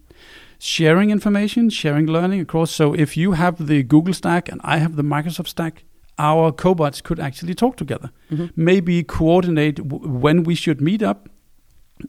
sharing 0.60 1.10
information, 1.12 1.70
sharing 1.70 2.06
learning 2.08 2.40
across. 2.40 2.72
So 2.72 2.94
if 2.94 3.18
you 3.18 3.34
have 3.34 3.68
the 3.68 3.84
Google 3.84 4.13
stack 4.13 4.50
and 4.50 4.62
I 4.63 4.78
have 4.78 4.96
the 4.96 5.04
Microsoft 5.04 5.48
stack, 5.50 5.84
our 6.18 6.52
cobots 6.54 7.02
could 7.04 7.20
actually 7.20 7.56
talk 7.56 7.75
together. 7.75 8.10
Mm-hmm. 8.32 8.46
Maybe 8.56 9.04
coordinate 9.04 9.75
w- 9.90 10.08
when 10.08 10.44
we 10.44 10.56
should 10.56 10.80
meet 10.80 11.02
up. 11.02 11.28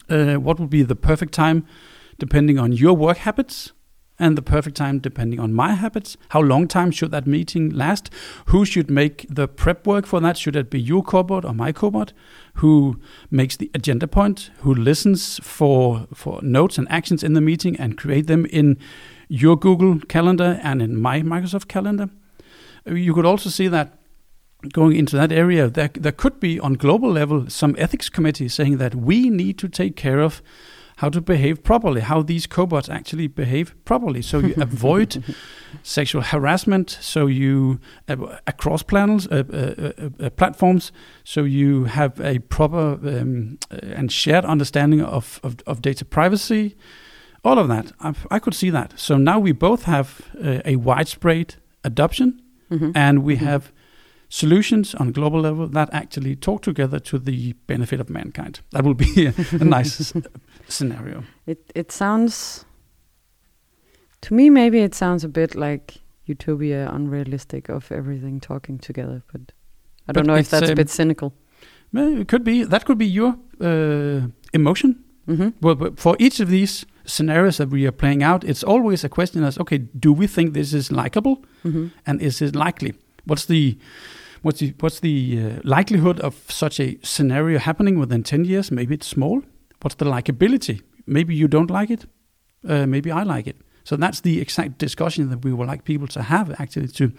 Uh, 0.09 0.35
what 0.35 0.59
would 0.61 0.71
be 0.71 0.83
the 0.83 0.97
perfect 0.97 1.33
time, 1.35 1.65
depending 2.19 2.59
on 2.59 2.73
your 2.73 2.97
work 2.97 3.19
habits, 3.19 3.73
and 4.19 4.39
the 4.39 4.43
perfect 4.43 4.77
time 4.77 4.99
depending 4.99 5.41
on 5.41 5.53
my 5.53 5.75
habits. 5.75 6.17
How 6.29 6.41
long 6.41 6.69
time 6.69 6.91
should 6.91 7.11
that 7.11 7.27
meeting 7.27 7.71
last? 7.71 8.11
Who 8.47 8.65
should 8.65 8.91
make 8.91 9.27
the 9.29 9.49
prep 9.49 9.87
work 9.87 10.07
for 10.07 10.21
that? 10.21 10.37
Should 10.37 10.57
it 10.57 10.71
be 10.71 10.81
your 10.81 11.03
cobot 11.03 11.45
or 11.45 11.53
my 11.53 11.73
cobot? 11.73 12.13
Who 12.55 13.01
makes 13.31 13.57
the 13.57 13.71
agenda 13.75 14.07
point? 14.07 14.51
Who 14.59 14.75
listens 14.75 15.41
for 15.43 16.07
for 16.15 16.41
notes 16.43 16.79
and 16.79 16.91
actions 16.91 17.23
in 17.23 17.33
the 17.33 17.41
meeting 17.41 17.77
and 17.77 17.99
create 17.99 18.27
them 18.27 18.47
in 18.47 18.79
your 19.29 19.57
Google 19.57 19.99
Calendar 20.01 20.61
and 20.63 20.81
in 20.81 21.01
my 21.01 21.23
Microsoft 21.23 21.69
Calendar? 21.69 22.11
You 22.87 23.15
could 23.15 23.27
also 23.27 23.51
see 23.51 23.69
that 23.69 23.99
going 24.73 24.97
into 24.97 25.17
that 25.17 25.33
area, 25.33 25.69
there, 25.69 25.91
there 25.95 26.13
could 26.13 26.41
be 26.41 26.59
on 26.59 26.75
global 26.75 27.11
level 27.11 27.49
some 27.49 27.75
ethics 27.79 28.09
committee 28.09 28.49
saying 28.49 28.79
that 28.79 28.95
we 28.95 29.29
need 29.31 29.59
to 29.59 29.69
take 29.69 29.97
care 29.97 30.21
of 30.21 30.43
how 31.05 31.11
to 31.11 31.21
behave 31.21 31.57
properly, 31.63 32.01
how 32.01 32.23
these 32.23 32.47
cobots 32.49 32.89
actually 32.89 33.29
behave 33.29 33.75
properly, 33.85 34.23
so 34.23 34.39
you 34.39 34.55
avoid 34.69 35.23
sexual 35.83 36.23
harassment, 36.23 36.99
so 37.01 37.27
you 37.27 37.79
uh, 38.09 38.17
across 38.47 38.83
panels, 38.83 39.27
uh, 39.27 39.43
uh, 39.53 39.57
uh, 39.57 40.27
uh, 40.27 40.31
platforms, 40.31 40.93
so 41.25 41.45
you 41.45 41.85
have 41.85 42.19
a 42.21 42.39
proper 42.39 42.99
um, 43.19 43.59
and 43.97 44.11
shared 44.11 44.45
understanding 44.45 45.03
of, 45.03 45.41
of, 45.43 45.53
of 45.67 45.83
data 45.83 46.05
privacy, 46.05 46.75
all 47.45 47.59
of 47.59 47.69
that. 47.69 47.93
I've, 48.01 48.27
I 48.31 48.39
could 48.39 48.55
see 48.55 48.71
that. 48.71 48.93
So 48.97 49.19
now 49.19 49.39
we 49.39 49.53
both 49.53 49.83
have 49.85 50.09
uh, 50.43 50.61
a 50.65 50.77
widespread 50.77 51.57
adoption 51.85 52.41
Mm-hmm. 52.71 52.91
and 52.95 53.19
we 53.23 53.35
Mhm. 53.37 53.41
have 53.41 53.73
solutions 54.29 54.95
on 54.95 55.09
a 55.09 55.13
global 55.13 55.41
level 55.41 55.69
that 55.69 55.89
actually 55.93 56.37
talk 56.37 56.63
together 56.63 57.01
to 57.01 57.19
the 57.19 57.53
benefit 57.67 58.01
of 58.01 58.09
mankind. 58.11 58.61
That 58.71 58.85
will 58.85 58.95
be 58.95 59.27
a, 59.27 59.35
a 59.61 59.65
nice 59.65 60.13
scenario. 60.69 61.23
It 61.47 61.59
it 61.75 61.93
sounds 61.93 62.65
to 64.21 64.35
me 64.35 64.51
maybe 64.51 64.79
it 64.83 64.95
sounds 64.95 65.25
a 65.25 65.29
bit 65.29 65.55
like 65.55 66.01
utopia 66.27 66.91
unrealistic 66.95 67.69
of 67.69 67.93
everything 67.93 68.41
talking 68.41 68.79
together, 68.79 69.23
but 69.33 69.41
I 70.09 70.13
But 70.13 70.15
don't 70.15 70.27
know 70.27 70.37
if 70.41 70.49
that's 70.51 70.69
a 70.69 70.73
um, 70.73 70.77
bit 70.77 70.91
cynical. 70.91 71.33
Well, 71.93 72.21
It 72.21 72.29
could 72.29 72.45
be 72.45 72.65
that 72.65 72.85
could 72.85 72.99
be 72.99 73.07
your 73.07 73.37
uh, 73.61 74.29
emotion. 74.53 75.05
Mm-hmm. 75.29 75.49
Well, 75.61 75.75
but 75.77 75.99
for 76.01 76.17
each 76.19 76.41
of 76.41 76.49
these 76.49 76.87
scenarios 77.05 77.57
that 77.57 77.71
we 77.71 77.87
are 77.87 77.93
playing 77.93 78.23
out, 78.23 78.45
it's 78.45 78.65
always 78.65 79.05
a 79.05 79.09
question 79.09 79.45
as 79.45 79.59
okay, 79.59 79.79
do 79.79 80.13
we 80.13 80.27
think 80.27 80.55
this 80.55 80.73
is 80.73 80.91
likable 80.91 81.37
Mm-hmm. 81.65 81.87
and 82.07 82.21
is 82.23 82.41
it 82.43 82.55
likely? 82.55 82.93
What's 83.27 83.47
the 83.47 83.79
what's 84.43 84.59
the 84.61 84.75
what's 84.81 85.01
the 85.01 85.39
uh, 85.39 85.61
likelihood 85.65 86.21
of 86.21 86.35
such 86.49 86.81
a 86.81 86.99
scenario 87.03 87.59
happening 87.59 87.99
within 87.99 88.23
ten 88.23 88.45
years? 88.45 88.71
Maybe 88.71 88.95
it's 88.95 89.07
small. 89.07 89.43
What's 89.83 89.97
the 89.97 90.05
likability? 90.05 90.83
Maybe 91.07 91.35
you 91.35 91.49
don't 91.49 91.71
like 91.71 91.91
it. 91.91 92.07
Uh, 92.69 92.87
maybe 92.87 93.11
I 93.11 93.23
like 93.25 93.47
it. 93.47 93.57
So 93.85 93.97
that's 93.97 94.21
the 94.21 94.41
exact 94.41 94.79
discussion 94.79 95.29
that 95.31 95.45
we 95.45 95.53
would 95.53 95.69
like 95.69 95.85
people 95.85 96.07
to 96.09 96.23
have. 96.23 96.51
Actually, 96.59 96.89
to 96.89 97.13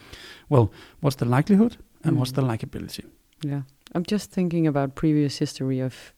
well, 0.50 0.72
what's 1.02 1.18
the 1.18 1.26
likelihood 1.26 1.78
and 2.04 2.18
what's 2.18 2.32
Mm. 2.32 2.36
the 2.36 2.42
likability? 2.42 3.06
Yeah. 3.44 3.62
I'm 3.94 4.04
just 4.12 4.32
thinking 4.32 4.68
about 4.68 4.96
previous 4.96 5.38
history 5.40 5.80
of 5.80 6.14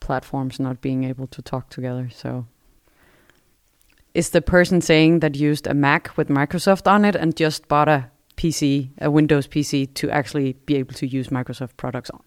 platforms 0.00 0.58
not 0.58 0.80
being 0.80 1.04
able 1.04 1.26
to 1.28 1.42
talk 1.42 1.68
together. 1.70 2.08
So 2.10 2.46
is 4.14 4.30
the 4.30 4.42
person 4.42 4.80
saying 4.80 5.20
that 5.20 5.36
used 5.36 5.66
a 5.66 5.74
Mac 5.74 6.16
with 6.16 6.28
Microsoft 6.28 6.86
on 6.86 7.04
it 7.04 7.16
and 7.16 7.36
just 7.36 7.68
bought 7.68 7.88
a 7.88 8.10
PC, 8.36 8.90
a 9.00 9.10
Windows 9.10 9.46
PC 9.48 9.92
to 9.94 10.10
actually 10.10 10.54
be 10.66 10.76
able 10.76 10.94
to 10.94 11.06
use 11.06 11.28
Microsoft 11.30 11.76
products 11.76 12.10
on, 12.10 12.20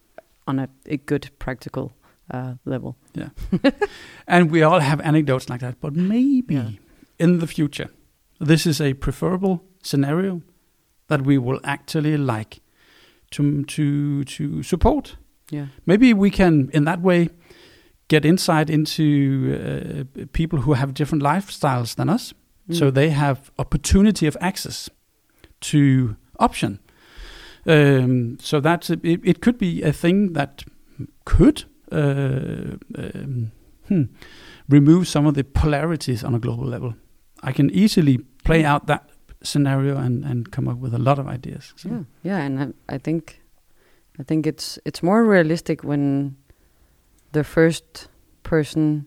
on 0.47 0.59
a, 0.59 0.67
a 0.85 0.97
good 0.97 1.29
practical 1.39 1.91
uh, 2.33 2.53
level? 2.65 2.95
Yeah. 3.13 3.29
and 4.27 4.51
we 4.51 4.63
all 4.63 4.79
have 4.79 5.01
anecdotes 5.01 5.49
like 5.49 5.59
that, 5.61 5.79
but 5.81 5.93
maybe 5.95 6.55
Yeah. 6.55 6.69
in 7.19 7.39
the 7.39 7.47
future, 7.47 7.89
this 8.39 8.65
is 8.65 8.81
a 8.81 8.93
preferable 8.93 9.59
scenario 9.83 10.41
that 11.07 11.21
we 11.21 11.37
will 11.37 11.59
actually 11.63 12.17
like 12.17 12.61
to 13.31 13.63
to 13.63 14.23
to 14.23 14.63
support. 14.63 15.17
Yeah. 15.51 15.67
Maybe 15.85 16.13
we 16.13 16.29
can, 16.31 16.69
in 16.73 16.85
that 16.85 17.01
way, 17.01 17.29
get 18.07 18.25
insight 18.25 18.69
into 18.69 19.03
uh, 19.53 20.25
people 20.33 20.59
who 20.61 20.73
have 20.73 20.93
different 20.93 21.23
lifestyles 21.23 21.95
than 21.95 22.09
us, 22.09 22.33
so 22.71 22.85
Mm. 22.89 22.93
they 22.93 23.09
have 23.11 23.37
opportunity 23.57 24.27
of 24.27 24.37
access 24.39 24.89
to 25.69 26.15
option. 26.39 26.79
Um, 27.65 28.37
so 28.39 28.59
that's 28.59 28.89
a, 28.89 28.93
it, 29.03 29.21
it. 29.23 29.41
Could 29.41 29.57
be 29.57 29.81
a 29.81 29.91
thing 29.91 30.33
that 30.33 30.63
could 31.23 31.65
uh, 31.91 32.77
um, 32.97 33.51
hmm, 33.87 34.03
remove 34.69 35.07
some 35.07 35.25
of 35.25 35.33
the 35.33 35.43
polarities 35.43 36.23
on 36.23 36.35
a 36.35 36.39
global 36.39 36.67
level. 36.67 36.93
I 37.41 37.51
can 37.51 37.69
easily 37.71 38.19
play 38.43 38.63
out 38.63 38.85
that 38.87 39.09
scenario 39.41 39.97
and, 39.97 40.23
and 40.23 40.51
come 40.51 40.67
up 40.67 40.77
with 40.77 40.93
a 40.93 40.99
lot 40.99 41.19
of 41.19 41.27
ideas. 41.27 41.73
So, 41.75 41.89
Yeah, 41.89 42.03
yeah, 42.23 42.45
and 42.45 42.75
I, 42.89 42.95
I 42.95 42.97
think, 42.97 43.41
I 44.19 44.23
think 44.23 44.47
it's 44.47 44.79
it's 44.85 45.01
more 45.01 45.23
realistic 45.23 45.83
when 45.83 46.35
the 47.31 47.43
first 47.43 48.09
person 48.43 49.05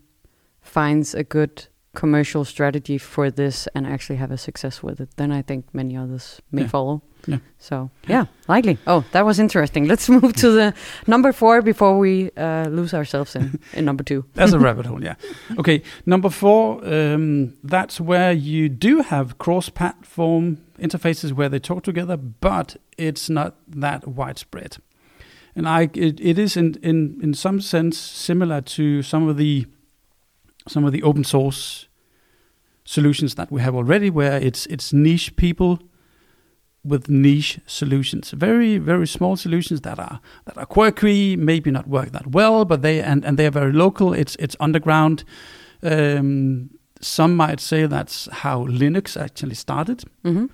finds 0.61 1.15
a 1.15 1.23
good 1.23 1.69
commercial 2.00 2.45
strategy 2.45 2.99
for 2.99 3.31
this 3.31 3.69
and 3.75 3.87
actually 3.87 4.19
have 4.19 4.31
a 4.35 4.37
success 4.37 4.83
with 4.83 5.00
it. 5.00 5.09
Then 5.17 5.33
I 5.33 5.43
think 5.43 5.64
many 5.73 5.97
others 5.97 6.40
may 6.50 6.62
Yeah. 6.62 6.69
follow. 6.71 7.02
Yeah. 7.26 7.38
So 7.59 7.90
yeah, 8.09 8.25
likely. 8.49 8.76
Oh, 8.87 9.02
that 9.12 9.25
was 9.25 9.38
interesting. 9.38 9.88
Let's 9.88 10.09
move 10.21 10.33
to 10.35 10.50
the 10.50 10.73
number 11.07 11.33
four 11.33 11.62
before 11.62 11.99
we 11.99 12.31
uh, 12.37 12.69
lose 12.71 12.95
ourselves 12.95 13.35
in 13.37 13.59
in 13.78 13.85
number 13.85 14.05
two. 14.05 14.23
That's 14.35 14.52
a 14.55 14.59
rabbit 14.67 14.87
hole, 14.87 15.02
yeah. 15.05 15.14
Okay, 15.59 15.83
number 16.05 16.31
four, 16.31 16.81
um, 16.85 17.55
that's 17.64 18.00
where 18.00 18.33
you 18.33 18.69
do 18.69 19.02
have 19.02 19.37
cross 19.38 19.71
platform 19.71 20.57
interfaces 20.78 21.33
where 21.33 21.49
they 21.49 21.59
talk 21.61 21.83
together, 21.83 22.17
but 22.40 22.76
it's 22.97 23.28
not 23.28 23.55
that 23.81 24.07
widespread. 24.07 24.76
And 25.57 25.67
I, 25.69 25.88
it, 25.95 26.21
it 26.21 26.38
is 26.38 26.57
in, 26.57 26.76
in, 26.83 27.19
in 27.23 27.35
some 27.35 27.61
sense 27.61 27.99
similar 27.99 28.61
to 28.62 29.02
some 29.02 29.28
of 29.31 29.37
the 29.37 29.67
some 30.69 30.85
of 30.87 30.93
the 30.93 31.02
open 31.02 31.25
source 31.25 31.88
solutions 32.95 33.35
that 33.35 33.50
we 33.50 33.61
have 33.61 33.76
already, 33.76 34.11
where 34.11 34.47
it's 34.47 34.66
it's 34.66 34.92
niche 34.92 35.30
people 35.37 35.78
with 36.85 37.09
niche 37.09 37.61
solutions, 37.66 38.30
very 38.37 38.78
very 38.78 39.07
small 39.07 39.37
solutions 39.37 39.80
that 39.80 39.99
are 39.99 40.21
that 40.45 40.57
are 40.57 40.66
quirky, 40.66 41.37
maybe 41.37 41.71
not 41.71 41.87
work 41.87 42.11
that 42.12 42.26
well, 42.26 42.64
but 42.64 42.80
they 42.83 43.02
and, 43.02 43.25
and 43.25 43.37
they 43.38 43.47
are 43.47 43.54
very 43.61 43.73
local. 43.73 44.14
It's 44.14 44.37
it's 44.37 44.57
underground. 44.61 45.25
Um, 45.83 46.71
some 47.00 47.37
might 47.37 47.61
say 47.61 47.87
that's 47.88 48.28
how 48.33 48.66
Linux 48.66 49.16
actually 49.16 49.54
started 49.54 50.02
Mm-hmm. 50.25 50.47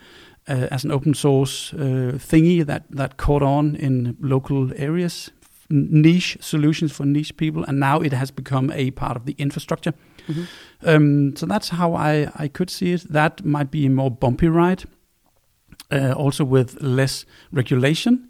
uh, 0.48 0.66
as 0.70 0.84
an 0.84 0.90
open 0.90 1.14
source 1.14 1.72
uh, 1.76 2.18
thingy 2.30 2.64
that 2.64 2.82
that 2.96 3.16
caught 3.16 3.42
on 3.42 3.76
in 3.76 4.16
local 4.20 4.70
areas, 4.76 5.32
niche 5.70 6.36
solutions 6.40 6.92
for 6.92 7.06
niche 7.06 7.32
people, 7.36 7.64
and 7.68 7.78
now 7.78 8.02
it 8.04 8.12
has 8.12 8.32
become 8.32 8.72
a 8.74 8.90
part 8.90 9.16
of 9.16 9.24
the 9.24 9.34
infrastructure. 9.38 9.92
Mm-hmm. 10.28 10.88
Um, 10.88 11.36
so 11.36 11.46
that's 11.46 11.70
how 11.70 11.94
I, 11.94 12.30
I 12.36 12.48
could 12.48 12.70
see 12.70 12.92
it. 12.92 13.12
That 13.12 13.44
might 13.44 13.70
be 13.70 13.86
a 13.86 13.90
more 13.90 14.10
bumpy 14.10 14.48
ride, 14.48 14.84
uh, 15.90 16.12
also 16.12 16.44
with 16.44 16.82
less 16.82 17.24
regulation, 17.52 18.28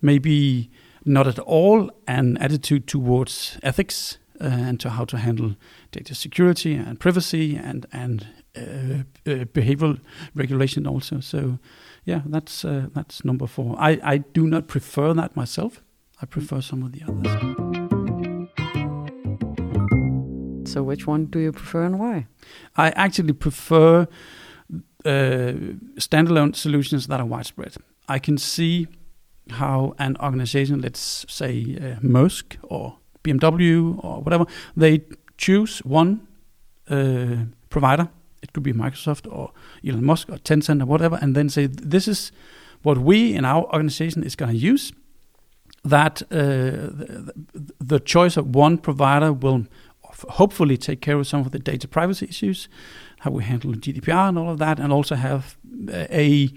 maybe 0.00 0.70
not 1.04 1.26
at 1.26 1.38
all 1.38 1.90
an 2.06 2.36
attitude 2.38 2.86
towards 2.86 3.58
ethics 3.62 4.18
uh, 4.40 4.44
and 4.44 4.80
to 4.80 4.90
how 4.90 5.04
to 5.04 5.16
handle 5.16 5.54
data 5.92 6.14
security 6.14 6.74
and 6.74 6.98
privacy 7.00 7.56
and 7.56 7.86
and 7.92 8.26
uh, 8.56 9.04
uh, 9.26 9.44
behavioral 9.52 10.00
regulation 10.34 10.86
also. 10.86 11.20
So 11.20 11.58
yeah, 12.04 12.22
that's 12.26 12.64
uh, 12.64 12.88
that's 12.94 13.24
number 13.24 13.46
four. 13.46 13.76
I, 13.78 14.00
I 14.02 14.18
do 14.18 14.46
not 14.46 14.66
prefer 14.66 15.14
that 15.14 15.36
myself. 15.36 15.82
I 16.20 16.26
prefer 16.26 16.60
some 16.60 16.82
of 16.82 16.92
the 16.92 17.02
others. 17.06 17.85
So 20.76 20.82
which 20.82 21.06
one 21.06 21.24
do 21.24 21.38
you 21.38 21.52
prefer 21.52 21.84
and 21.84 21.98
why? 21.98 22.26
I 22.76 22.90
actually 22.90 23.32
prefer 23.32 24.06
uh, 25.06 25.52
standalone 25.98 26.54
solutions 26.54 27.06
that 27.06 27.18
are 27.18 27.24
widespread. 27.24 27.76
I 28.10 28.18
can 28.18 28.36
see 28.36 28.86
how 29.52 29.94
an 29.98 30.18
organization, 30.20 30.82
let's 30.82 31.24
say 31.30 31.78
uh, 31.80 32.28
or 32.62 32.98
BMW 33.24 34.04
or 34.04 34.20
whatever, 34.20 34.44
they 34.76 35.00
choose 35.38 35.78
one 35.78 36.28
uh, 36.90 37.46
provider. 37.70 38.10
it 38.42 38.52
could 38.52 38.62
be 38.62 38.74
Microsoft 38.74 39.26
or 39.32 39.52
Elon 39.82 40.04
Musk 40.04 40.28
or 40.28 40.36
Tencent 40.36 40.82
or 40.82 40.86
whatever, 40.86 41.18
and 41.22 41.34
then 41.34 41.48
say 41.48 41.68
this 41.68 42.06
is 42.06 42.32
what 42.82 42.98
we 42.98 43.34
in 43.34 43.46
our 43.46 43.64
organization 43.72 44.22
is 44.22 44.36
going 44.36 44.52
to 44.52 44.58
use. 44.58 44.92
That 45.84 46.20
uh, 46.30 46.36
the, 46.36 47.32
the 47.80 48.00
choice 48.00 48.36
of 48.36 48.54
one 48.54 48.76
provider 48.76 49.32
will 49.32 49.64
hopefully 50.28 50.76
take 50.76 51.00
care 51.00 51.18
of 51.18 51.26
some 51.26 51.40
of 51.40 51.50
the 51.50 51.58
data 51.58 51.88
privacy 51.88 52.26
issues, 52.26 52.68
how 53.20 53.30
we 53.30 53.44
handle 53.44 53.72
GDPR 53.72 54.28
and 54.28 54.38
all 54.38 54.50
of 54.50 54.58
that, 54.58 54.78
and 54.78 54.92
also 54.92 55.14
have 55.14 55.56
uh, 55.88 56.06
a 56.10 56.50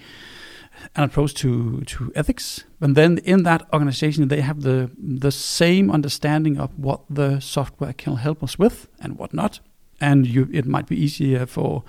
an 0.96 1.04
approach 1.04 1.34
to 1.34 1.82
to 1.82 2.12
ethics. 2.16 2.64
And 2.82 2.96
then 2.96 3.18
in 3.20 3.44
that 3.44 3.68
organization, 3.74 4.28
they 4.28 4.42
have 4.42 4.62
the 4.62 4.90
the 4.98 5.32
same 5.32 5.92
understanding 5.92 6.60
of 6.60 6.70
what 6.78 7.02
the 7.10 7.40
software 7.40 7.94
can 7.94 8.16
help 8.16 8.44
us 8.44 8.58
with 8.58 8.88
and 9.00 9.18
what 9.18 9.34
not. 9.34 9.60
And 10.02 10.26
you, 10.26 10.48
it 10.54 10.66
might 10.66 10.88
be 10.88 10.96
easier 10.96 11.46
for 11.46 11.84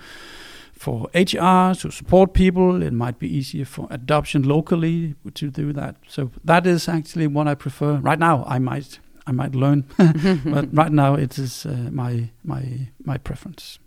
for 0.72 1.08
HR 1.14 1.74
to 1.74 1.90
support 1.90 2.32
people. 2.32 2.82
It 2.82 2.92
might 2.92 3.18
be 3.18 3.28
easier 3.28 3.66
for 3.66 3.86
adoption 3.90 4.42
locally 4.42 5.14
to 5.34 5.50
do 5.50 5.72
that. 5.74 5.96
So 6.08 6.30
that 6.44 6.66
is 6.66 6.88
actually 6.88 7.26
what 7.26 7.46
I 7.46 7.54
prefer. 7.54 7.96
Right 7.96 8.18
now, 8.18 8.44
I 8.46 8.58
might 8.58 8.98
I 9.26 9.32
might 9.32 9.54
learn, 9.54 9.84
but 10.44 10.68
right 10.74 10.92
now 10.92 11.14
it 11.14 11.38
is 11.38 11.66
uh, 11.66 11.88
my 11.90 12.30
my 12.44 12.88
my 13.04 13.18
preference. 13.18 13.78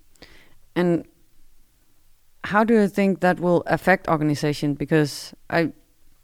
And 0.75 1.06
how 2.44 2.63
do 2.63 2.74
you 2.74 2.88
think 2.88 3.20
that 3.22 3.40
will 3.40 3.63
affect 3.68 4.08
organization? 4.08 4.74
Because 4.74 5.34
I 5.50 5.72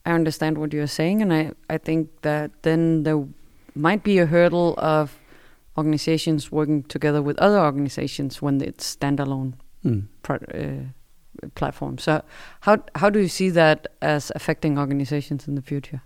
I 0.06 0.12
understand 0.12 0.58
what 0.58 0.74
you're 0.74 0.88
saying, 0.88 1.22
and 1.22 1.34
I 1.34 1.52
I 1.70 1.78
think 1.78 2.10
that 2.22 2.52
then 2.64 3.04
there 3.04 3.26
might 3.76 4.04
be 4.04 4.20
a 4.20 4.26
hurdle 4.26 4.76
of 4.78 5.20
organizations 5.78 6.52
working 6.52 6.84
together 6.84 7.22
with 7.22 7.38
other 7.40 7.60
organizations 7.60 8.42
when 8.42 8.62
it's 8.62 8.96
standalone 8.96 9.54
mm. 9.84 10.06
uh, 10.30 11.50
platform. 11.56 11.98
So 11.98 12.22
how 12.62 12.78
how 12.96 13.10
do 13.10 13.20
you 13.20 13.30
see 13.30 13.50
that 13.52 13.88
as 14.02 14.32
affecting 14.36 14.78
organizations 14.78 15.48
in 15.48 15.56
the 15.56 15.62
future? 15.62 16.02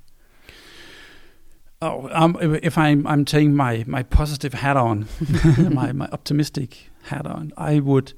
Oh, 1.85 2.07
um, 2.13 2.37
if 2.39 2.77
I'm 2.77 3.05
I'm 3.05 3.25
taking 3.25 3.55
my 3.55 3.83
my 3.85 4.03
positive 4.03 4.53
hat 4.53 4.77
on, 4.77 5.07
my 5.57 5.91
my 5.91 6.07
optimistic 6.13 6.89
hat 7.09 7.25
on, 7.27 7.51
I 7.57 7.79
would 7.79 8.13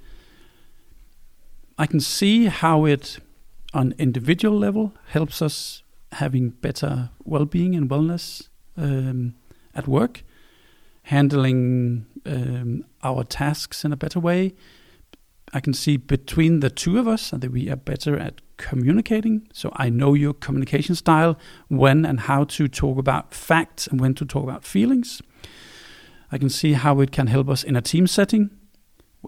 I 1.78 1.88
can 1.88 2.00
see 2.00 2.46
how 2.46 2.86
it, 2.86 3.20
on 3.74 3.96
individual 3.98 4.56
level, 4.58 4.94
helps 5.08 5.42
us 5.42 5.84
having 6.12 6.50
better 6.50 7.10
well-being 7.24 7.76
and 7.76 7.90
wellness 7.90 8.48
um, 8.78 9.34
at 9.74 9.88
work, 9.88 10.24
handling 11.04 12.06
um, 12.26 12.86
our 13.04 13.24
tasks 13.24 13.84
in 13.84 13.92
a 13.92 13.98
better 13.98 14.20
way. 14.20 14.54
I 15.54 15.60
can 15.60 15.74
see 15.74 15.98
between 15.98 16.60
the 16.60 16.70
two 16.70 16.98
of 16.98 17.08
us 17.08 17.32
that 17.32 17.52
we 17.52 17.70
are 17.70 17.76
better 17.76 18.18
at 18.18 18.42
communicating. 18.58 19.48
So 19.54 19.72
I 19.76 19.90
know 19.90 20.14
your 20.14 20.34
communication 20.34 20.96
style, 20.96 21.38
when 21.68 22.06
and 22.06 22.22
how 22.22 22.46
to 22.46 22.68
talk 22.68 22.98
about 22.98 23.34
facts 23.34 23.88
and 23.88 24.02
when 24.02 24.16
to 24.16 24.26
talk 24.26 24.44
about 24.44 24.64
feelings. 24.64 25.22
I 26.32 26.38
can 26.38 26.50
see 26.50 26.74
how 26.74 27.00
it 27.00 27.12
can 27.12 27.28
help 27.28 27.50
us 27.50 27.64
in 27.64 27.76
a 27.76 27.82
team 27.82 28.08
setting 28.08 28.50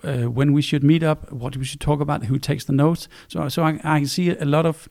uh, 0.04 0.24
when 0.24 0.54
we 0.54 0.62
should 0.62 0.84
meet 0.84 1.04
up, 1.04 1.32
what 1.32 1.56
we 1.56 1.66
should 1.66 1.80
talk 1.80 2.02
about, 2.02 2.26
who 2.26 2.40
takes 2.40 2.66
the 2.66 2.74
notes. 2.74 3.08
So, 3.28 3.48
so 3.50 3.64
I, 3.64 3.80
I 3.84 4.04
see 4.04 4.30
a 4.30 4.46
lot 4.46 4.66
of 4.66 4.90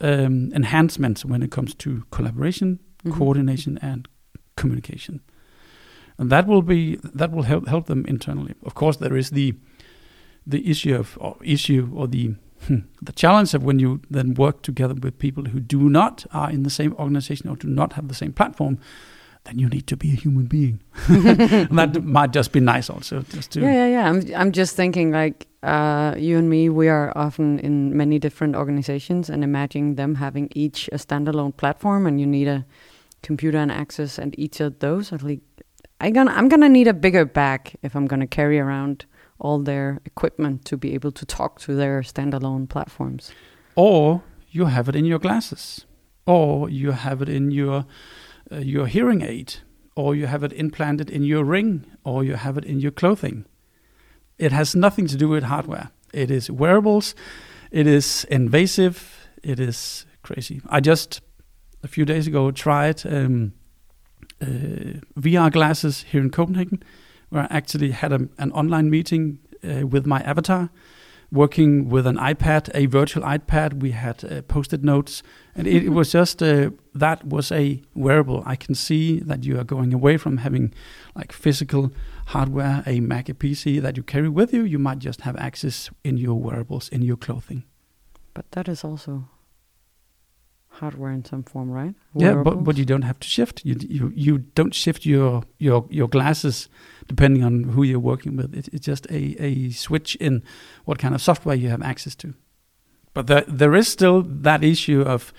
um, 0.00 0.52
enhancements 0.52 1.24
when 1.24 1.42
it 1.42 1.50
comes 1.50 1.74
to 1.76 2.04
collaboration, 2.10 2.78
mm-hmm. 3.04 3.18
coordination, 3.18 3.78
and 3.82 4.08
communication. 4.56 5.20
And 6.18 6.30
that 6.30 6.46
will 6.46 6.62
be 6.62 6.96
that 7.04 7.30
will 7.30 7.44
help 7.44 7.68
help 7.68 7.86
them 7.86 8.04
internally. 8.06 8.54
Of 8.64 8.74
course, 8.74 8.96
there 8.96 9.16
is 9.16 9.30
the 9.30 9.54
the 10.48 10.68
issue 10.68 10.96
of 10.96 11.16
or 11.20 11.36
issue 11.44 11.90
or 11.94 12.08
the 12.08 12.34
hmm, 12.66 12.78
the 13.02 13.12
challenge 13.12 13.54
of 13.54 13.62
when 13.62 13.78
you 13.78 14.00
then 14.10 14.34
work 14.34 14.62
together 14.62 14.94
with 14.94 15.18
people 15.18 15.44
who 15.44 15.60
do 15.60 15.88
not 15.88 16.26
are 16.32 16.50
in 16.50 16.62
the 16.62 16.70
same 16.70 16.94
organization 16.94 17.48
or 17.48 17.56
do 17.56 17.68
not 17.68 17.92
have 17.92 18.08
the 18.08 18.14
same 18.14 18.32
platform 18.32 18.78
then 19.48 19.58
you 19.58 19.68
need 19.68 19.86
to 19.86 19.96
be 19.96 20.12
a 20.12 20.14
human 20.14 20.46
being. 20.46 20.80
that 21.08 22.04
might 22.04 22.32
just 22.32 22.52
be 22.52 22.60
nice 22.60 22.90
also. 22.90 23.22
Just 23.30 23.52
to 23.52 23.60
yeah, 23.60 23.72
yeah, 23.72 23.86
yeah. 23.86 24.08
I'm, 24.08 24.34
I'm 24.36 24.52
just 24.52 24.76
thinking 24.76 25.10
like 25.10 25.46
uh, 25.62 26.14
you 26.18 26.36
and 26.36 26.50
me, 26.50 26.68
we 26.68 26.88
are 26.88 27.12
often 27.16 27.58
in 27.60 27.96
many 27.96 28.18
different 28.18 28.56
organizations 28.56 29.30
and 29.30 29.42
imagining 29.42 29.94
them 29.94 30.16
having 30.16 30.48
each 30.54 30.88
a 30.88 30.96
standalone 30.96 31.56
platform 31.56 32.06
and 32.06 32.20
you 32.20 32.26
need 32.26 32.48
a 32.48 32.66
computer 33.22 33.58
and 33.58 33.72
access 33.72 34.18
and 34.18 34.38
each 34.38 34.60
of 34.60 34.78
those. 34.80 35.12
At 35.12 35.22
least 35.22 35.42
I'm 36.00 36.12
gonna, 36.12 36.32
I'm 36.32 36.48
gonna 36.48 36.68
need 36.68 36.86
a 36.86 36.94
bigger 36.94 37.24
bag 37.24 37.74
if 37.82 37.96
I'm 37.96 38.06
gonna 38.06 38.26
carry 38.26 38.58
around 38.60 39.06
all 39.38 39.60
their 39.60 40.00
equipment 40.04 40.64
to 40.66 40.76
be 40.76 40.94
able 40.94 41.12
to 41.12 41.26
talk 41.26 41.60
to 41.60 41.74
their 41.74 42.02
standalone 42.02 42.68
platforms. 42.68 43.32
Or 43.74 44.22
you 44.50 44.66
have 44.66 44.88
it 44.88 44.96
in 44.96 45.04
your 45.04 45.18
glasses, 45.18 45.86
or 46.26 46.68
you 46.68 46.92
have 46.92 47.22
it 47.22 47.28
in 47.28 47.50
your 47.50 47.86
uh, 48.50 48.58
your 48.58 48.86
hearing 48.86 49.22
aid, 49.22 49.56
or 49.94 50.14
you 50.14 50.26
have 50.26 50.42
it 50.42 50.52
implanted 50.52 51.10
in 51.10 51.22
your 51.22 51.44
ring, 51.44 51.84
or 52.04 52.24
you 52.24 52.34
have 52.34 52.58
it 52.58 52.64
in 52.64 52.80
your 52.80 52.92
clothing. 52.92 53.44
It 54.38 54.52
has 54.52 54.74
nothing 54.74 55.06
to 55.08 55.16
do 55.16 55.28
with 55.28 55.44
hardware. 55.44 55.90
It 56.12 56.30
is 56.30 56.50
wearables. 56.50 57.14
It 57.70 57.86
is 57.86 58.24
invasive. 58.30 59.28
It 59.42 59.60
is 59.60 60.06
crazy. 60.22 60.60
I 60.68 60.80
just 60.80 61.20
a 61.82 61.88
few 61.88 62.04
days 62.04 62.26
ago 62.26 62.50
tried 62.50 63.06
um, 63.06 63.52
uh, 64.40 65.00
VR 65.18 65.52
glasses 65.52 66.04
here 66.10 66.20
in 66.20 66.30
Copenhagen, 66.30 66.82
where 67.30 67.44
I 67.44 67.48
actually 67.50 67.90
had 67.90 68.12
a, 68.12 68.28
an 68.38 68.52
online 68.52 68.90
meeting 68.90 69.38
uh, 69.64 69.86
with 69.86 70.06
my 70.06 70.20
avatar 70.20 70.70
working 71.30 71.88
with 71.88 72.06
an 72.06 72.16
iPad, 72.16 72.70
a 72.74 72.86
virtual 72.86 73.22
iPad. 73.22 73.80
We 73.80 73.90
had 73.90 74.24
uh, 74.24 74.42
post-it 74.42 74.82
notes, 74.82 75.22
and 75.54 75.66
it, 75.66 75.84
it 75.84 75.90
was 75.90 76.12
just 76.12 76.42
uh, 76.42 76.70
that 76.94 77.24
was 77.24 77.52
a 77.52 77.82
wearable. 77.94 78.42
I 78.46 78.56
can 78.56 78.74
see 78.74 79.20
that 79.20 79.44
you 79.44 79.58
are 79.58 79.64
going 79.64 79.92
away 79.92 80.16
from 80.16 80.38
having 80.38 80.72
like 81.14 81.32
physical 81.32 81.92
hardware, 82.26 82.82
a 82.86 83.00
Mac, 83.00 83.28
a 83.28 83.34
PC 83.34 83.80
that 83.82 83.96
you 83.96 84.02
carry 84.02 84.28
with 84.28 84.52
you. 84.52 84.62
You 84.62 84.78
might 84.78 84.98
just 84.98 85.22
have 85.22 85.36
access 85.36 85.90
in 86.04 86.16
your 86.16 86.34
wearables, 86.34 86.88
in 86.88 87.02
your 87.02 87.16
clothing. 87.16 87.64
But 88.34 88.50
that 88.52 88.68
is 88.68 88.84
also 88.84 89.28
hardware 90.68 91.10
in 91.10 91.24
some 91.24 91.42
form, 91.42 91.70
right? 91.70 91.94
Wearables? 92.14 92.46
Yeah, 92.46 92.54
but 92.54 92.64
but 92.64 92.76
you 92.76 92.84
don't 92.84 93.02
have 93.02 93.18
to 93.20 93.28
shift. 93.28 93.64
You 93.64 93.76
you 93.80 94.12
you 94.14 94.38
don't 94.38 94.74
shift 94.74 95.04
your 95.04 95.42
your 95.58 95.86
your 95.90 96.08
glasses 96.08 96.68
depending 97.08 97.42
on 97.42 97.64
who 97.64 97.82
you're 97.82 97.98
working 97.98 98.36
with. 98.36 98.54
It, 98.54 98.68
it's 98.72 98.86
just 98.86 99.06
a 99.10 99.36
a 99.42 99.70
switch 99.70 100.14
in 100.16 100.42
what 100.84 100.98
kind 100.98 101.14
of 101.14 101.20
software 101.20 101.56
you 101.56 101.68
have 101.70 101.82
access 101.82 102.14
to. 102.16 102.34
But 103.14 103.26
there 103.26 103.44
there 103.48 103.74
is 103.74 103.88
still 103.88 104.22
that 104.22 104.62
issue 104.62 105.02
of 105.02 105.32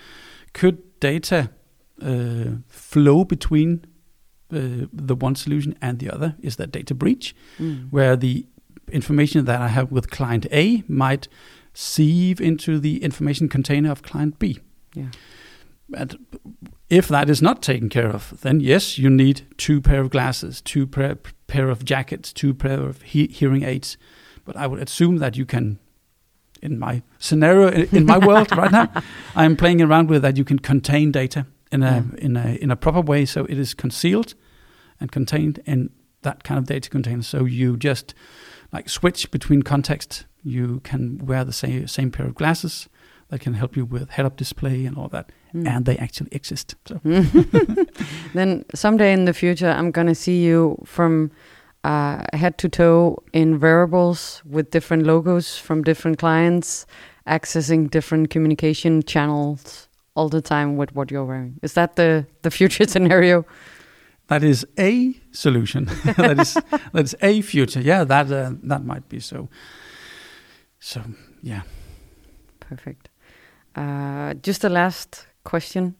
could 0.52 1.00
data 1.00 1.50
uh, 2.02 2.56
flow 2.68 3.24
between 3.24 3.84
uh, 4.52 4.86
the 4.92 5.14
one 5.14 5.34
solution 5.34 5.74
and 5.80 5.98
the 5.98 6.10
other? 6.10 6.34
Is 6.40 6.56
that 6.56 6.72
data 6.72 6.94
breach, 6.94 7.34
mm. 7.58 7.88
where 7.90 8.16
the 8.16 8.46
information 8.90 9.44
that 9.44 9.60
I 9.60 9.68
have 9.68 9.92
with 9.92 10.10
client 10.10 10.46
A 10.50 10.82
might 10.88 11.28
sieve 11.72 12.40
into 12.40 12.80
the 12.80 13.02
information 13.02 13.48
container 13.48 13.90
of 13.90 14.02
client 14.02 14.38
B? 14.38 14.58
Yeah. 14.94 15.10
And 15.94 16.18
if 16.88 17.08
that 17.08 17.30
is 17.30 17.42
not 17.42 17.62
taken 17.62 17.88
care 17.88 18.08
of, 18.08 18.40
then 18.40 18.60
yes, 18.60 18.98
you 18.98 19.10
need 19.10 19.42
two 19.56 19.80
pair 19.80 20.00
of 20.00 20.10
glasses, 20.10 20.60
two 20.60 20.86
pair, 20.86 21.16
pair 21.50 21.68
of 21.68 21.84
jackets, 21.84 22.32
two 22.32 22.54
pair 22.54 22.80
of 22.80 23.02
he- 23.02 23.26
hearing 23.26 23.64
aids. 23.64 23.98
But 24.44 24.56
I 24.56 24.68
would 24.68 24.80
assume 24.80 25.18
that 25.18 25.36
you 25.36 25.44
can, 25.44 25.80
in 26.62 26.78
my 26.78 27.02
scenario, 27.18 27.68
in 27.92 28.06
my 28.06 28.18
world 28.18 28.50
right 28.56 28.70
now, 28.70 28.88
I 29.34 29.44
am 29.44 29.56
playing 29.56 29.82
around 29.82 30.08
with 30.08 30.22
that 30.22 30.36
you 30.36 30.44
can 30.44 30.60
contain 30.60 31.10
data 31.10 31.46
in 31.72 31.82
a 31.82 32.06
yeah. 32.14 32.24
in 32.24 32.36
a 32.36 32.54
in 32.62 32.70
a 32.70 32.76
proper 32.76 33.00
way, 33.00 33.26
so 33.26 33.44
it 33.46 33.58
is 33.58 33.74
concealed 33.74 34.34
and 35.00 35.10
contained 35.10 35.60
in 35.66 35.90
that 36.22 36.44
kind 36.44 36.58
of 36.58 36.66
data 36.66 36.88
container. 36.88 37.22
So 37.22 37.44
you 37.44 37.76
just 37.76 38.14
like 38.72 38.88
switch 38.88 39.30
between 39.32 39.62
context. 39.62 40.26
You 40.42 40.80
can 40.84 41.18
wear 41.26 41.44
the 41.44 41.52
same 41.52 41.88
same 41.88 42.10
pair 42.12 42.26
of 42.26 42.36
glasses 42.36 42.88
that 43.30 43.40
can 43.40 43.54
help 43.54 43.76
you 43.76 43.84
with 43.84 44.10
head-up 44.10 44.36
display 44.36 44.84
and 44.84 44.98
all 44.98 45.08
that, 45.08 45.30
mm. 45.54 45.66
and 45.66 45.86
they 45.86 45.96
actually 45.96 46.30
exist. 46.32 46.74
So 46.86 47.00
then 48.34 48.64
someday 48.74 49.12
in 49.12 49.24
the 49.24 49.32
future, 49.32 49.70
I'm 49.70 49.90
gonna 49.90 50.14
see 50.14 50.42
you 50.42 50.76
from 50.84 51.30
uh, 51.84 52.24
head 52.32 52.58
to 52.58 52.68
toe 52.68 53.22
in 53.32 53.60
wearables 53.60 54.42
with 54.44 54.70
different 54.70 55.06
logos 55.06 55.56
from 55.56 55.82
different 55.82 56.18
clients, 56.18 56.86
accessing 57.26 57.88
different 57.88 58.30
communication 58.30 59.02
channels 59.02 59.88
all 60.14 60.28
the 60.28 60.42
time 60.42 60.76
with 60.76 60.94
what 60.94 61.10
you're 61.10 61.24
wearing. 61.24 61.58
Is 61.62 61.74
that 61.74 61.96
the 61.96 62.26
the 62.42 62.50
future 62.50 62.84
scenario? 62.88 63.46
That 64.26 64.42
is 64.44 64.66
a 64.78 65.14
solution. 65.32 65.84
that 66.04 66.38
is 66.38 66.54
that 66.92 67.04
is 67.04 67.14
a 67.22 67.42
future. 67.42 67.80
Yeah, 67.80 68.04
that 68.04 68.30
uh, 68.30 68.52
that 68.64 68.84
might 68.84 69.08
be 69.08 69.20
so. 69.20 69.48
So 70.80 71.02
yeah. 71.42 71.62
Perfect. 72.60 73.09
Uh, 73.76 74.34
just 74.34 74.64
a 74.64 74.68
last 74.68 75.26
question 75.44 75.94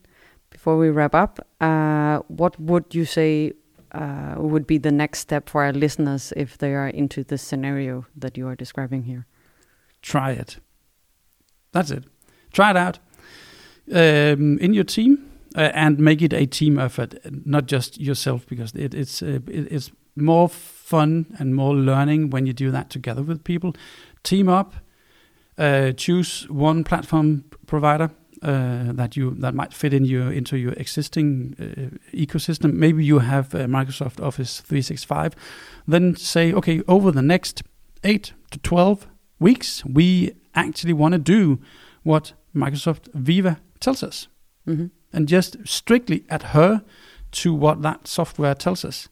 before 0.51 0.77
we 0.77 0.91
wrap 0.91 1.15
up. 1.15 1.41
Uh, 1.61 2.19
what 2.29 2.59
would 2.61 2.95
you 2.95 3.05
say 3.05 3.53
uh, 3.93 4.35
would 4.37 4.67
be 4.67 4.79
the 4.79 4.93
next 4.93 5.21
step 5.21 5.49
for 5.49 5.65
our 5.65 5.73
listeners 5.73 6.33
if 6.37 6.59
they 6.59 6.75
are 6.75 6.89
into 6.89 7.25
the 7.25 7.39
scenario 7.39 8.07
that 8.17 8.37
you 8.37 8.47
are 8.47 8.57
describing 8.57 9.05
here? 9.05 9.27
Try 10.03 10.33
it. 10.33 10.59
That's 11.73 11.91
it. 11.91 12.05
Try 12.53 12.71
it 12.71 12.77
out 12.77 12.99
um, 13.93 14.59
in 14.59 14.75
your 14.75 14.85
team 14.85 15.31
uh, 15.57 15.71
and 15.75 15.99
make 15.99 16.23
it 16.23 16.33
a 16.33 16.47
team 16.47 16.79
effort, 16.79 17.15
not 17.47 17.67
just 17.67 18.01
yourself, 18.01 18.47
because 18.47 18.73
it, 18.75 18.95
it's 18.95 19.23
uh, 19.23 19.39
it, 19.47 19.73
it's 19.73 19.91
more 20.17 20.49
fun 20.49 21.27
and 21.39 21.55
more 21.55 21.75
learning 21.75 22.31
when 22.31 22.47
you 22.47 22.53
do 22.53 22.71
that 22.71 22.91
together 22.91 23.23
with 23.23 23.45
people. 23.45 23.75
Team 24.23 24.49
up, 24.49 24.75
uh, 25.59 25.93
choose 25.93 26.49
one 26.49 26.85
platform 26.85 27.45
provider 27.67 28.11
uh, 28.43 28.93
that 28.93 29.17
you 29.17 29.35
that 29.39 29.55
might 29.55 29.75
fit 29.75 29.93
in 29.93 30.05
your 30.05 30.33
into 30.33 30.57
your 30.57 30.73
existing 30.73 31.55
uh, 31.61 32.17
ecosystem. 32.17 32.73
Maybe 32.73 33.05
you 33.05 33.19
have 33.19 33.55
uh, 33.55 33.67
Microsoft 33.67 34.19
Office 34.23 34.61
365. 34.61 35.35
Then 35.87 36.17
say, 36.17 36.53
okay, 36.53 36.83
over 36.89 37.13
the 37.13 37.23
next 37.23 37.63
eight 38.03 38.33
to 38.51 38.59
twelve 38.59 39.07
weeks, 39.39 39.85
we 39.85 40.33
actually 40.55 40.95
want 40.95 41.13
to 41.13 41.19
do 41.19 41.61
what 42.03 42.33
Microsoft 42.55 43.13
Viva 43.13 43.59
tells 43.79 44.03
us, 44.03 44.29
mm-hmm. 44.67 44.87
and 45.13 45.29
just 45.29 45.57
strictly 45.67 46.25
adhere 46.31 46.83
to 47.33 47.55
what 47.55 47.83
that 47.83 48.09
software 48.09 48.55
tells 48.55 48.85
us. 48.85 49.09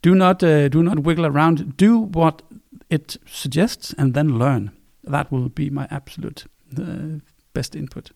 Do 0.00 0.14
not 0.14 0.42
uh, 0.42 0.68
do 0.68 0.82
not 0.82 1.00
wiggle 1.00 1.26
around. 1.26 1.76
Do 1.76 1.98
what 1.98 2.42
it 2.88 3.18
suggests, 3.26 3.94
and 3.98 4.14
then 4.14 4.38
learn. 4.38 4.72
That 5.04 5.30
will 5.32 5.48
be 5.48 5.70
my 5.70 5.88
absolute 5.90 6.46
uh, 6.78 7.20
best 7.54 7.74
input. 7.74 8.10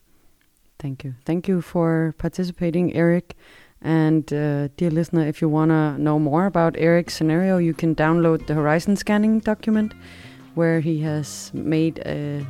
Thank 0.78 1.04
you. 1.04 1.14
Thank 1.24 1.48
you 1.48 1.60
for 1.62 2.14
participating, 2.18 2.94
Erik. 2.94 3.34
And 3.82 4.32
uh, 4.32 4.68
dear 4.76 4.90
listener, 4.90 5.26
if 5.26 5.40
you 5.40 5.48
want 5.48 5.70
to 5.70 5.98
know 5.98 6.18
more 6.18 6.46
about 6.46 6.76
Erik's 6.78 7.14
scenario, 7.14 7.58
you 7.58 7.74
can 7.74 7.94
download 7.94 8.46
the 8.46 8.54
horizon 8.54 8.96
scanning 8.96 9.40
document 9.40 9.94
where 10.54 10.80
he 10.80 11.00
has 11.00 11.50
made 11.54 11.98
a 12.06 12.44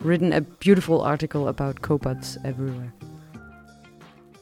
written 0.00 0.32
a 0.32 0.40
beautiful 0.40 1.02
article 1.02 1.48
about 1.48 1.82
cobots 1.82 2.38
everywhere. 2.44 2.92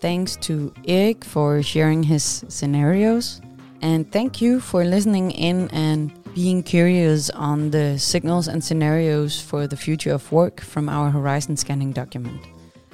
Thanks 0.01 0.37
to 0.37 0.73
Erik 0.87 1.25
for 1.25 1.63
sharing 1.63 2.05
his 2.05 2.45
scenarios. 2.49 3.41
And 3.81 4.11
thank 4.13 4.41
you 4.41 4.61
for 4.61 4.85
listening 4.85 5.31
in 5.33 5.69
and 5.71 6.13
being 6.39 6.63
curious 6.63 7.31
on 7.31 7.69
the 7.73 7.99
signals 7.99 8.47
and 8.47 8.63
scenarios 8.63 9.41
for 9.41 9.67
the 9.67 9.77
future 9.77 10.13
of 10.13 10.31
work 10.31 10.61
from 10.61 10.89
our 10.89 11.11
horizon 11.11 11.57
scanning 11.57 11.91
document. 11.91 12.41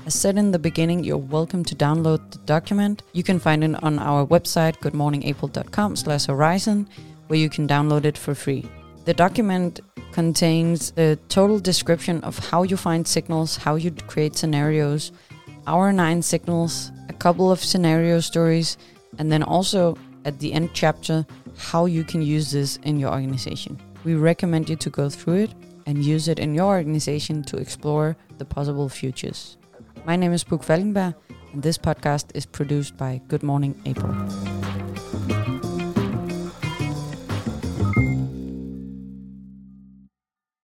As 0.06 0.14
said 0.14 0.38
in 0.38 0.50
the 0.50 0.58
beginning, 0.58 1.04
you're 1.04 1.18
welcome 1.18 1.62
to 1.64 1.74
download 1.74 2.22
the 2.30 2.38
document. 2.46 3.02
You 3.12 3.22
can 3.22 3.38
find 3.38 3.62
it 3.62 3.82
on 3.82 3.98
our 3.98 4.26
website, 4.26 4.78
goodmorningapril.com 4.78 5.96
slash 5.96 6.24
horizon, 6.24 6.88
where 7.26 7.38
you 7.38 7.50
can 7.50 7.68
download 7.68 8.06
it 8.06 8.16
for 8.16 8.34
free. 8.34 8.64
The 9.04 9.12
document 9.12 9.80
contains 10.12 10.94
a 10.96 11.16
total 11.28 11.58
description 11.58 12.24
of 12.24 12.38
how 12.38 12.62
you 12.62 12.78
find 12.78 13.06
signals, 13.06 13.58
how 13.58 13.74
you 13.74 13.90
create 13.90 14.36
scenarios, 14.36 15.12
our 15.66 15.92
nine 15.92 16.22
signals, 16.22 16.92
a 17.10 17.12
couple 17.12 17.52
of 17.52 17.62
scenario 17.62 18.20
stories, 18.20 18.78
and 19.18 19.30
then 19.30 19.42
also 19.42 19.98
at 20.24 20.38
the 20.38 20.54
end 20.54 20.70
chapter, 20.72 21.26
how 21.56 21.86
you 21.86 22.04
can 22.04 22.22
use 22.22 22.50
this 22.50 22.76
in 22.82 22.98
your 22.98 23.12
organization. 23.12 23.80
We 24.04 24.14
recommend 24.14 24.68
you 24.68 24.76
to 24.76 24.90
go 24.90 25.08
through 25.08 25.44
it 25.44 25.54
and 25.86 26.04
use 26.04 26.28
it 26.28 26.38
in 26.38 26.54
your 26.54 26.76
organization 26.76 27.42
to 27.44 27.56
explore 27.56 28.16
the 28.38 28.44
possible 28.44 28.88
futures. 28.88 29.56
My 30.04 30.16
name 30.16 30.32
is 30.32 30.44
Puk 30.44 30.62
Falkenberg, 30.62 31.14
and 31.52 31.62
this 31.62 31.78
podcast 31.78 32.26
is 32.34 32.46
produced 32.46 32.96
by 32.96 33.20
Good 33.28 33.42
Morning 33.42 33.80
April. 33.86 34.14